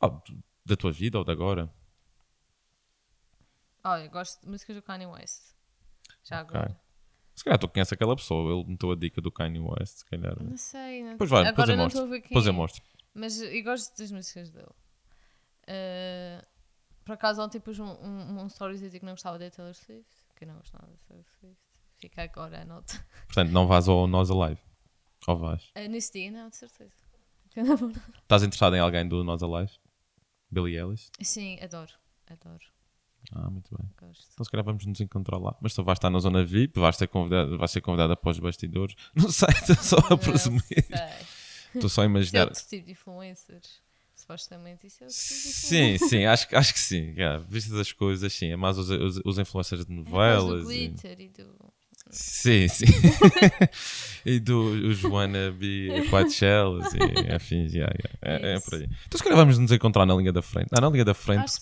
[0.00, 0.20] Oh,
[0.64, 1.70] da tua vida ou de agora?
[3.86, 5.54] Olha, eu gosto de músicas do Kanye West.
[6.24, 6.56] Já Ok.
[6.56, 6.80] agora.
[7.36, 10.34] Se calhar tu conheces aquela pessoa, ele meteu a dica do Kanye West, se calhar.
[10.42, 11.04] Não sei.
[11.04, 11.16] Não...
[11.16, 12.08] Pois vai, depois agora eu não mostro.
[12.08, 12.56] Depois eu é.
[12.56, 12.82] mostro.
[13.14, 14.74] Mas eu gosto das músicas dele.
[15.68, 16.44] Eh,
[17.04, 19.74] por acaso ontem pus um, um, um stories a dizer que não gostava da Taylor
[19.74, 20.10] Swift.
[20.34, 21.62] Que eu não gostava da Taylor Swift.
[21.98, 23.06] Fica agora a nota.
[23.26, 24.60] Portanto, não vás ao Nós Alive.
[25.28, 25.70] Ou vais?
[25.76, 26.94] Eh, nesse dia, não, de certeza.
[27.54, 27.64] Eu
[28.22, 29.72] Estás interessado em alguém do Nós Alive?
[30.50, 31.10] Billy Ellis?
[31.22, 31.92] Sim, adoro.
[32.26, 32.75] Adoro.
[33.32, 33.88] Ah, muito bem.
[34.00, 34.24] Gosto.
[34.32, 35.56] Então se calhar vamos nos encontrar lá.
[35.60, 38.42] Mas tu vais estar na zona VIP, vais ser convidada, vais ser convidada após os
[38.42, 38.94] bastidores.
[39.14, 40.62] Não sei, estou só a presumir.
[41.74, 42.48] Estou só a é imaginar.
[42.48, 43.84] outro tipo de influencers.
[44.14, 47.12] Supostamente isso é outro tipo de Sim, sim, acho, que- acho que sim.
[47.16, 48.46] Yeah, vistas as coisas, sim.
[48.50, 50.04] É mais os, os, os influencers de influencers.
[50.06, 50.62] do novelas.
[50.64, 51.54] e- glitter e do.
[52.08, 52.86] Sim, sim.
[54.24, 57.74] e do os wannabe White Shells e afins.
[57.74, 58.46] Yeah, yeah.
[58.46, 58.84] É, é por aí.
[59.06, 60.68] Então se calhar vamos nos encontrar na linha da frente.
[60.72, 61.52] Ah, na linha da frente.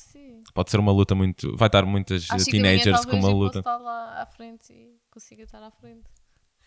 [0.55, 1.57] Pode ser uma luta muito.
[1.57, 3.63] Vai estar muitas Acho teenagers com uma luta.
[3.63, 6.05] possa estar lá à frente e consiga estar à frente.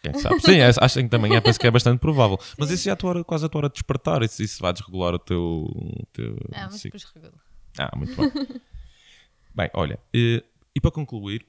[0.03, 0.39] Quem sabe?
[0.41, 2.37] Sim, é, acho que também é, penso que é bastante provável.
[2.57, 4.21] Mas isso já é a tua hora, quase a tua hora de despertar.
[4.21, 5.67] Isso, isso vai desregular o teu.
[6.13, 6.99] teu Ah, mas ciclo.
[6.99, 7.41] depois regula.
[7.79, 8.31] Ah, muito bem.
[9.55, 10.43] bem, olha, e,
[10.75, 11.45] e para concluir,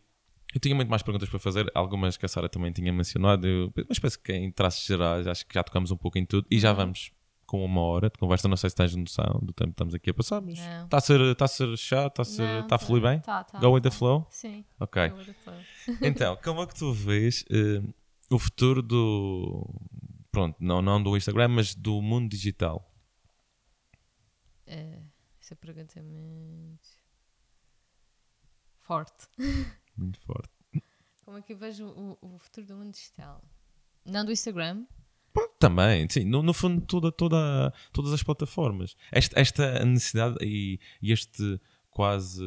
[0.55, 3.73] eu tinha muito mais perguntas para fazer, algumas que a Sara também tinha mencionado, eu-
[3.89, 6.59] mas penso que em traços gerais acho que já tocamos um pouco em tudo e
[6.59, 7.13] já vamos
[7.49, 8.47] com uma hora de conversa.
[8.47, 11.01] Não sei se tens noção do tempo que estamos aqui a passar, mas está a
[11.01, 13.21] ser, está a ser chato, está a, ser, Não, está a fluir bem?
[13.21, 13.97] Tá, tá, Go with the tá.
[13.97, 14.27] flow?
[14.31, 14.65] Sim.
[14.79, 15.03] Ok.
[16.03, 17.83] Então, como é que tu vês eh,
[18.31, 19.67] o futuro do.
[20.31, 22.87] Pronto, não, não do Instagram, mas do mundo digital?
[24.67, 25.01] É,
[25.41, 26.87] essa pergunta é muito
[28.81, 29.27] forte.
[29.97, 30.51] Muito forte.
[31.25, 33.43] Como é que eu vejo o, o futuro do mundo digital?
[34.05, 34.85] Não do Instagram?
[35.59, 38.95] Também, sim, no, no fundo, toda, toda, todas as plataformas.
[39.11, 41.61] Esta, esta necessidade e, e este
[41.91, 42.43] quase.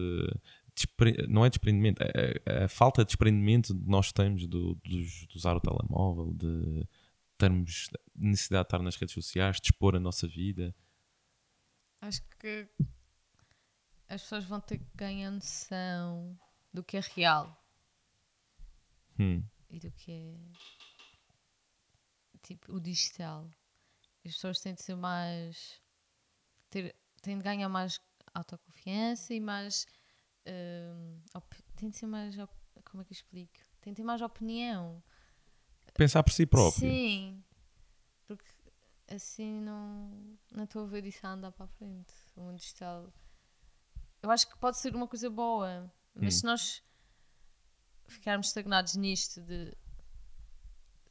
[1.27, 5.35] Não é desprendimento, é, é a falta de desprendimento que nós temos do, dos- de
[5.37, 6.87] usar o telemóvel, de
[7.37, 10.73] termos necessidade de estar nas redes sociais, de expor a nossa vida.
[11.99, 12.67] Acho que
[14.07, 16.37] as pessoas vão ter que ganhar noção
[16.73, 17.61] do que é real
[19.19, 20.33] Hum, e do que é
[22.41, 23.49] tipo o digital.
[24.25, 25.81] As pessoas têm de ser mais
[26.69, 27.99] ter, têm de ganhar mais
[28.33, 29.85] autoconfiança e mais
[31.33, 32.35] op- têm de ser mais
[32.85, 33.59] como é que eu explico?
[33.81, 35.03] Têm de ter mais opinião.
[35.93, 36.79] Pensar por si próprio.
[36.79, 37.43] Sim,
[38.25, 38.45] porque
[39.07, 42.13] assim não não estou a ver isso a andar para a frente.
[42.35, 43.11] O mundo digital
[44.21, 46.37] eu acho que pode ser uma coisa boa, mas Hum.
[46.37, 46.83] se nós
[48.07, 49.75] ficarmos estagnados nisto de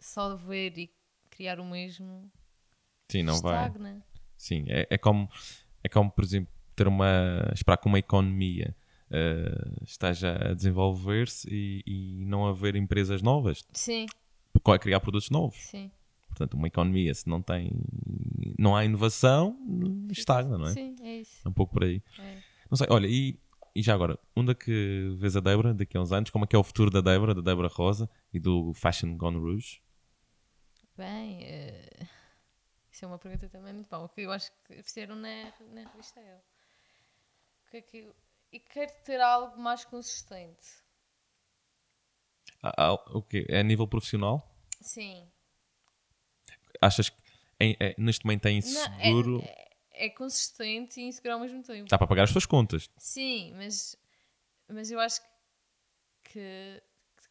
[0.01, 0.95] só ver e
[1.41, 2.31] criar o mesmo,
[3.11, 3.67] Sim, não vai.
[3.67, 4.05] estagna.
[4.37, 5.27] Sim, é, é como,
[5.83, 7.51] é como, por exemplo, ter uma.
[7.55, 8.77] esperar que uma economia
[9.11, 14.05] eh, esteja a desenvolver-se e, e não haver empresas novas, Sim,
[14.67, 15.57] a criar produtos novos.
[15.57, 15.91] sim.
[16.29, 17.73] Portanto, uma economia, se não tem.
[18.59, 19.57] não há inovação,
[20.11, 20.73] estagna, não é?
[20.73, 21.41] Sim, é isso.
[21.45, 22.03] É um pouco por aí.
[22.19, 22.37] É.
[22.71, 23.37] Não sei, olha, e,
[23.75, 26.31] e já agora, onde é que vês a Débora daqui a uns anos?
[26.31, 29.39] Como é que é o futuro da Débora, da Débora Rosa e do Fashion Gone
[29.39, 29.81] Rouge?
[31.01, 32.07] Bem, eh,
[32.93, 36.21] Isso é uma pergunta também muito boa, que eu acho que fizeram na, na revista.
[37.67, 38.13] O que é que.
[38.53, 40.69] E quero ter algo mais consistente.
[42.63, 43.47] Ah, o quê?
[43.49, 44.47] É a nível profissional?
[44.83, 45.27] Sim.
[46.83, 47.17] Achas que
[47.59, 49.41] é, é, neste momento é Não, inseguro?
[49.43, 49.71] é,
[50.05, 51.89] é, é consistente e inseguro ao mesmo tempo.
[51.89, 52.91] Dá para pagar as suas contas.
[52.99, 53.97] Sim, mas,
[54.69, 55.23] mas eu acho
[56.25, 56.83] que, que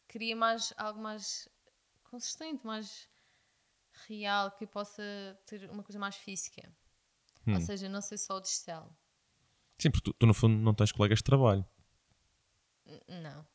[0.08, 1.48] queria mais algo mais
[2.10, 3.08] consistente, mais
[4.08, 5.02] real, que possa
[5.46, 6.70] ter uma coisa mais física.
[7.46, 7.54] Hum.
[7.54, 8.94] Ou seja, não ser só o digital.
[9.78, 11.64] Sim, porque tu, tu, no fundo não tens colegas de trabalho.
[13.08, 13.46] Não.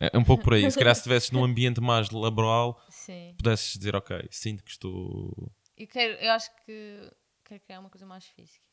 [0.00, 0.70] É um pouco por aí.
[0.70, 3.34] Se calhar se estivesses num ambiente mais laboral, Sim.
[3.36, 5.52] pudesses dizer, ok, sinto que estou.
[5.76, 7.12] Eu, quero, eu acho que
[7.44, 8.64] quero criar uma coisa mais física.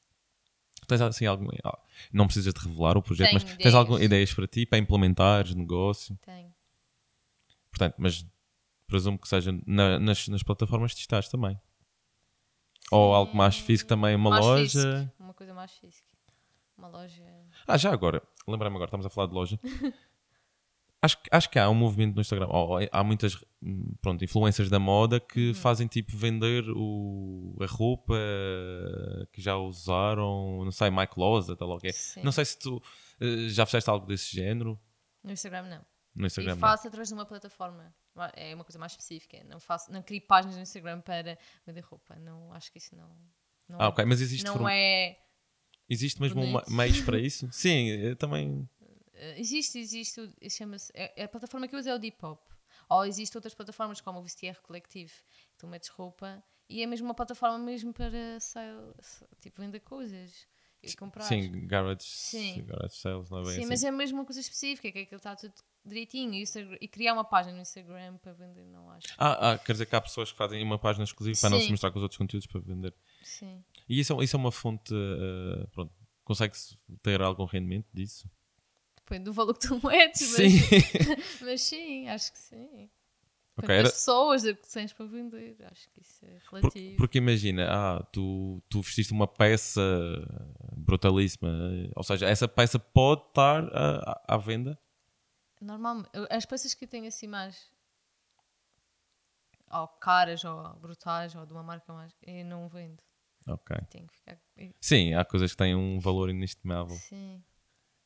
[0.87, 1.47] Tens assim algum.
[1.63, 1.79] ah,
[2.13, 3.75] Não precisas de revelar o projeto, Tenho mas tens ideias.
[3.75, 6.17] algumas ideias para ti, para implementares negócio.
[6.21, 6.53] Tenho.
[7.71, 8.25] Portanto, mas
[8.87, 11.59] presumo que seja na- nas, nas plataformas digitais também.
[12.91, 14.63] Ou algo mais físico também, uma Mais loja.
[14.63, 16.07] físico, Uma coisa mais física.
[16.77, 17.23] Uma loja.
[17.67, 19.59] Ah, já agora, lembrei-me agora, estamos a falar de loja.
[21.01, 24.69] acho, que- acho que há um movimento no Instagram, ou há muitas hum, pronto, influências
[24.69, 25.53] da moda que Uhum.
[25.55, 28.15] fazem tipo vender o, a roupa
[29.31, 31.91] que já usaram, não sei, Mike Loza, tal ou quê.
[31.91, 32.21] Sim.
[32.23, 32.81] Não sei se tu
[33.19, 34.79] eh, já fizeste algo desse género
[35.23, 35.85] No Instagram não.
[36.15, 36.51] no Instagram.
[36.51, 36.59] e não?
[36.61, 37.93] faço através de uma plataforma.
[38.35, 39.43] É uma coisa mais específica.
[39.45, 42.15] Não, faço, não crio páginas no Instagram para vender roupa.
[42.15, 43.09] Não, acho que isso não.
[43.69, 45.19] não Ah, é- ok, mas existe, Não forma- é.
[45.89, 46.71] existe mesmo bonito.
[46.71, 47.49] meios para isso?
[47.51, 48.69] Sim, também.
[49.13, 50.29] eh, Existe, existe.
[50.49, 50.91] Chama-se.
[50.95, 52.41] é- A plataforma que eu uso é o Depop.
[52.89, 55.11] Ou existem outras plataformas como o Vestiaire Collective.
[55.11, 58.93] que Tu metes roupa e é mesmo uma plataforma mesmo para sale,
[59.41, 60.47] tipo vender coisas
[60.83, 61.23] e comprar.
[61.23, 62.63] Sim, garage, Sim.
[62.65, 63.69] garage sales, não é bem Sim, assim.
[63.69, 65.53] mas é mesmo uma coisa específica, que aquilo está tudo
[65.85, 66.33] direitinho.
[66.81, 69.07] E, criar uma página no Instagram para vender, não acho.
[69.17, 71.65] Ah, ah, quer dizer que há pessoas que fazem uma página exclusiva para não se
[71.65, 71.71] Sim.
[71.71, 72.93] mostrar com os outros conteúdos para vender.
[73.23, 73.63] Sim.
[73.87, 74.93] E isso é, isso é uma fonte.
[74.93, 78.29] eh, pronto, consegue-se ter algum rendimento disso?
[78.97, 80.49] Depende do valor que tu metes, Sim.
[80.49, 82.89] mas, mas sim, acho que sim.
[83.57, 86.97] Ok, Quantas era- pessoas é que tens para vender, acho que isso é relativo.
[86.97, 89.79] porque imagina, ah, tu, tu vestiste uma peça
[90.75, 94.77] brutalíssima, eh, ou seja, essa peça pode estar à- à venda.
[95.61, 97.71] Normalmente, eu- as peças que eu tenho assim mais
[99.71, 103.01] ou caras ou brutais ou de uma marca mais, eu não vendo.
[103.47, 103.75] Ok.
[103.89, 104.39] Tenho que ficar.
[104.79, 106.95] Sim, há coisas que têm um valor inestimável.
[106.97, 107.43] Sim,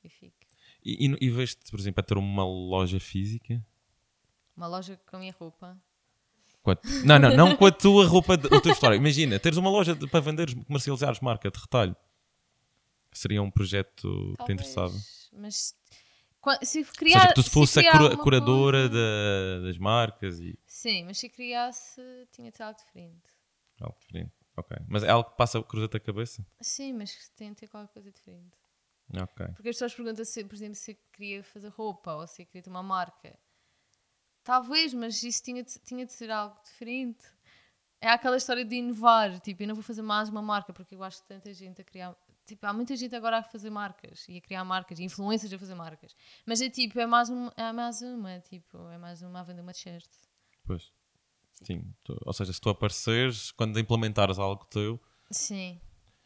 [0.04, 0.36] e fico.
[0.84, 3.64] E, e, e veste, por exemplo, a ter uma loja física?
[4.56, 5.78] Uma loja com a minha roupa.
[6.66, 8.96] A- Não, não, não com a tua roupa, de- a tua história.
[8.96, 11.96] Imagina, teres uma loja de- para venderes, comercializares marca de retalho.
[13.12, 14.94] Seria um projeto que te interessava.
[15.34, 15.76] Mas
[16.64, 20.58] se Ou criar, seja, que tu se fosse a cura- curadora da- das marcas e.
[20.66, 23.30] Sim, mas se criasse, tinha de ter algo diferente.
[23.82, 24.34] Algo diferente.
[24.58, 24.78] Ok.
[24.88, 26.46] Mas é algo que passa cruzar a cabeça?
[26.62, 28.58] Sim, mas tem de ter qualquer coisa diferente.
[29.16, 29.48] Ok.
[29.56, 32.70] Porque as pessoas perguntam se, por exemplo, se queria fazer roupa ou se queria ter
[32.70, 33.38] uma marca.
[34.44, 37.26] Talvez, mas isso tinha de, tinha de ser algo diferente.
[38.02, 39.40] É aquela história de inovar.
[39.40, 41.84] Tipo, eu não vou fazer mais uma marca porque eu acho que tanta gente a
[41.84, 42.16] criar.
[42.50, 45.76] Tipo, há muita gente agora a fazer marcas e a criar marcas, influências a fazer
[45.76, 46.16] marcas.
[46.46, 48.40] Mas é tipo, é mais, um, é mais uma.
[48.40, 50.10] Tipo, é mais uma a vender uma t-shirt.
[50.64, 50.92] Pois.
[51.64, 51.94] Sim.
[52.04, 55.00] Tu- ou seja, se tu apareceres, quando implementares algo teu.
[55.32, 55.80] Sim.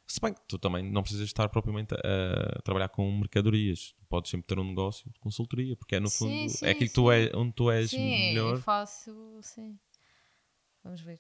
[0.08, 3.94] Se bem que tu também não precisas estar propriamente a, a trabalhar com mercadorias.
[3.98, 6.70] Tu podes sempre ter um negócio de consultoria, porque é no Sim, fundo sim, é
[6.72, 7.02] aquilo que sim.
[7.02, 8.56] tu é, onde tu és Sim, melhor.
[8.56, 9.40] eu faço.
[9.42, 9.80] Sim.
[10.84, 11.20] Vamos ver.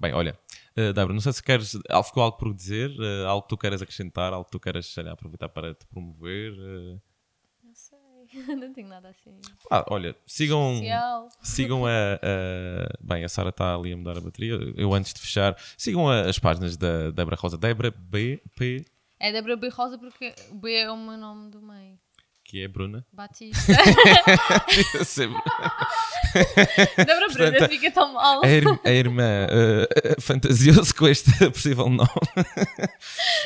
[0.00, 0.38] Bem, olha,
[0.76, 1.72] uh, Débora, não sei se queres.
[2.04, 5.12] Ficou algo por dizer, uh, algo que tu queiras acrescentar, algo que tu queiras lá,
[5.12, 6.52] aproveitar para te promover.
[6.52, 7.00] uh.
[7.64, 7.98] Não sei.
[8.56, 9.40] não tenho nada assim.
[9.70, 10.74] Ah, olha, sigam.
[10.76, 11.28] Social.
[11.42, 14.54] Sigam a, a- Bem, a Sara está ali a mudar a bateria.
[14.76, 17.56] Eu antes de fechar, sigam a- as páginas da Débora Rosa.
[17.58, 18.84] Débora BP,
[19.18, 19.68] É Débora B.
[19.68, 21.98] Rosa porque B é o meu nome do meio.
[22.48, 23.04] Que é Bruna.
[23.12, 23.74] Batista.
[25.04, 25.38] Sempre.
[26.96, 28.42] Débora Bruna Portanto, fica tão mal.
[28.42, 32.08] A, ir- a irmã uh, fantasiou-se com este possível nome.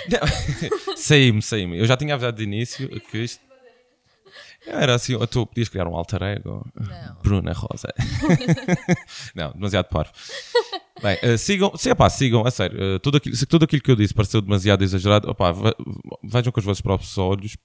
[0.09, 1.79] Não, Saí-me, saí-me.
[1.79, 3.43] Eu já tinha avisado de início que isto.
[4.65, 6.65] Era assim, tu podias criar um alter ego.
[6.79, 7.17] Não.
[7.25, 7.93] Bruna Rosa.
[9.35, 10.13] Não, demasiado parvo.
[11.03, 12.79] Bem, eh, sigam, opá, sigam, a sério.
[12.81, 15.75] eh, tudo, aquilo, se tudo aquilo que eu disse pareceu demasiado exagerado, opá, ve-
[16.23, 17.57] vejam com os vossos próprios olhos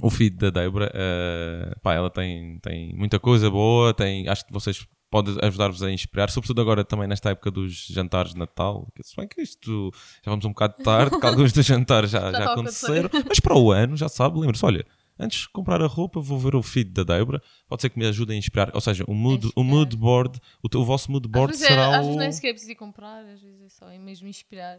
[0.00, 0.90] o feed da Débora.
[0.94, 5.92] eh, pá, ela tem, tem muita coisa boa, tem, acho que vocês podem ajudar-vos a
[5.92, 8.88] inspirar, sobretudo agora também nesta época dos jantares de Natal.
[8.96, 9.92] Que, se bem que isto
[10.24, 13.38] já vamos um bocado tarde, que alguns dos jantares já, já, está a aconteceram, mas
[13.38, 14.84] para o ano, já sabe, lembra-se, olha.
[15.16, 17.40] antes de comprar a roupa, vou ver o feed da Débora.
[17.68, 18.72] Pode ser que me ajude a inspirar.
[18.74, 21.92] Ou seja, o mood, o mood board, o, o vosso mood board às vezes, será
[21.92, 24.26] é, às o, vezes nem sequer é preciso comprar, às vezes é só é mesmo
[24.26, 24.78] inspirar.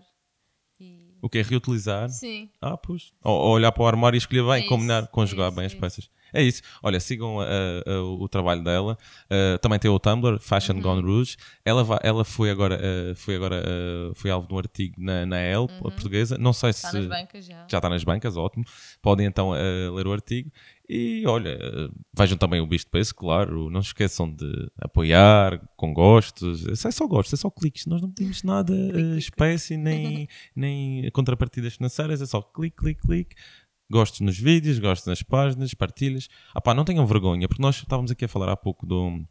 [0.80, 1.18] E...
[1.22, 2.10] o que é reutilizar.
[2.10, 3.12] Sim, Ah, pois.
[3.24, 5.56] Ou, ou olhar para o armário e escolher bem, É combinar, isso, conjugar é isso,
[5.58, 6.10] bem as é peças.
[6.34, 6.62] É isso.
[6.84, 8.98] Olha, sigam a- a- o trabalho dela.
[9.32, 10.82] Uh, também tem o Tumblr, Fashion Uhum.
[10.82, 11.38] Gone Rouge.
[11.64, 15.40] Ela, ela foi agora, uh, foi, agora uh, foi alvo de um artigo na, na
[15.40, 16.38] Elle, a portuguesa.
[16.38, 17.08] Não sei está se Uhum.
[17.08, 17.66] nas bancas já.
[17.70, 18.66] já está nas bancas, ótimo.
[19.02, 20.52] Podem então uh, ler o artigo.
[20.88, 21.58] E olha,
[22.16, 23.70] vejam também o Bicho de Peso, claro.
[23.70, 26.66] Não se esqueçam de apoiar com gostos.
[26.68, 27.86] Isso é só gostos, é só cliques.
[27.88, 28.74] Nós não pedimos nada
[29.18, 32.22] espécie, nem, nem contrapartidas financeiras.
[32.22, 33.36] É só clique, clique, clique.
[33.90, 36.28] Gostos nos vídeos, gostos nas páginas, partilhas.
[36.54, 39.26] Ah pá, não tenham vergonha, porque nós estávamos aqui a falar há pouco do,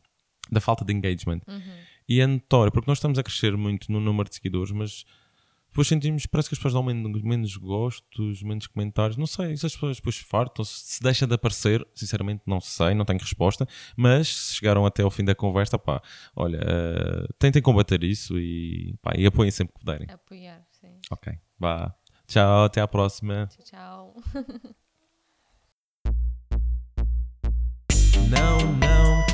[0.51, 1.41] da falta de engagement.
[2.09, 5.05] E é notório, porque nós estamos a crescer muito no número de seguidores, mas
[5.75, 9.17] depois sentimos, parece que as pessoas dão menos, menos gostos, menos comentários.
[9.17, 13.05] Não sei, se as pessoas depois fartam, se deixa de aparecer, sinceramente não sei, não
[13.05, 13.67] tenho resposta.
[13.97, 16.01] Mas se chegaram até ao fim da conversa, pá,
[16.37, 20.07] olha, eh, tentem combater isso e, pá, e apoiem sempre que puderem.
[20.09, 20.97] Apoiar, sim.
[21.11, 21.93] Ok, vá.
[22.29, 23.49] Tchau, até à próxima.
[23.65, 24.23] Tchau, tchau.
[28.31, 29.34] Não, não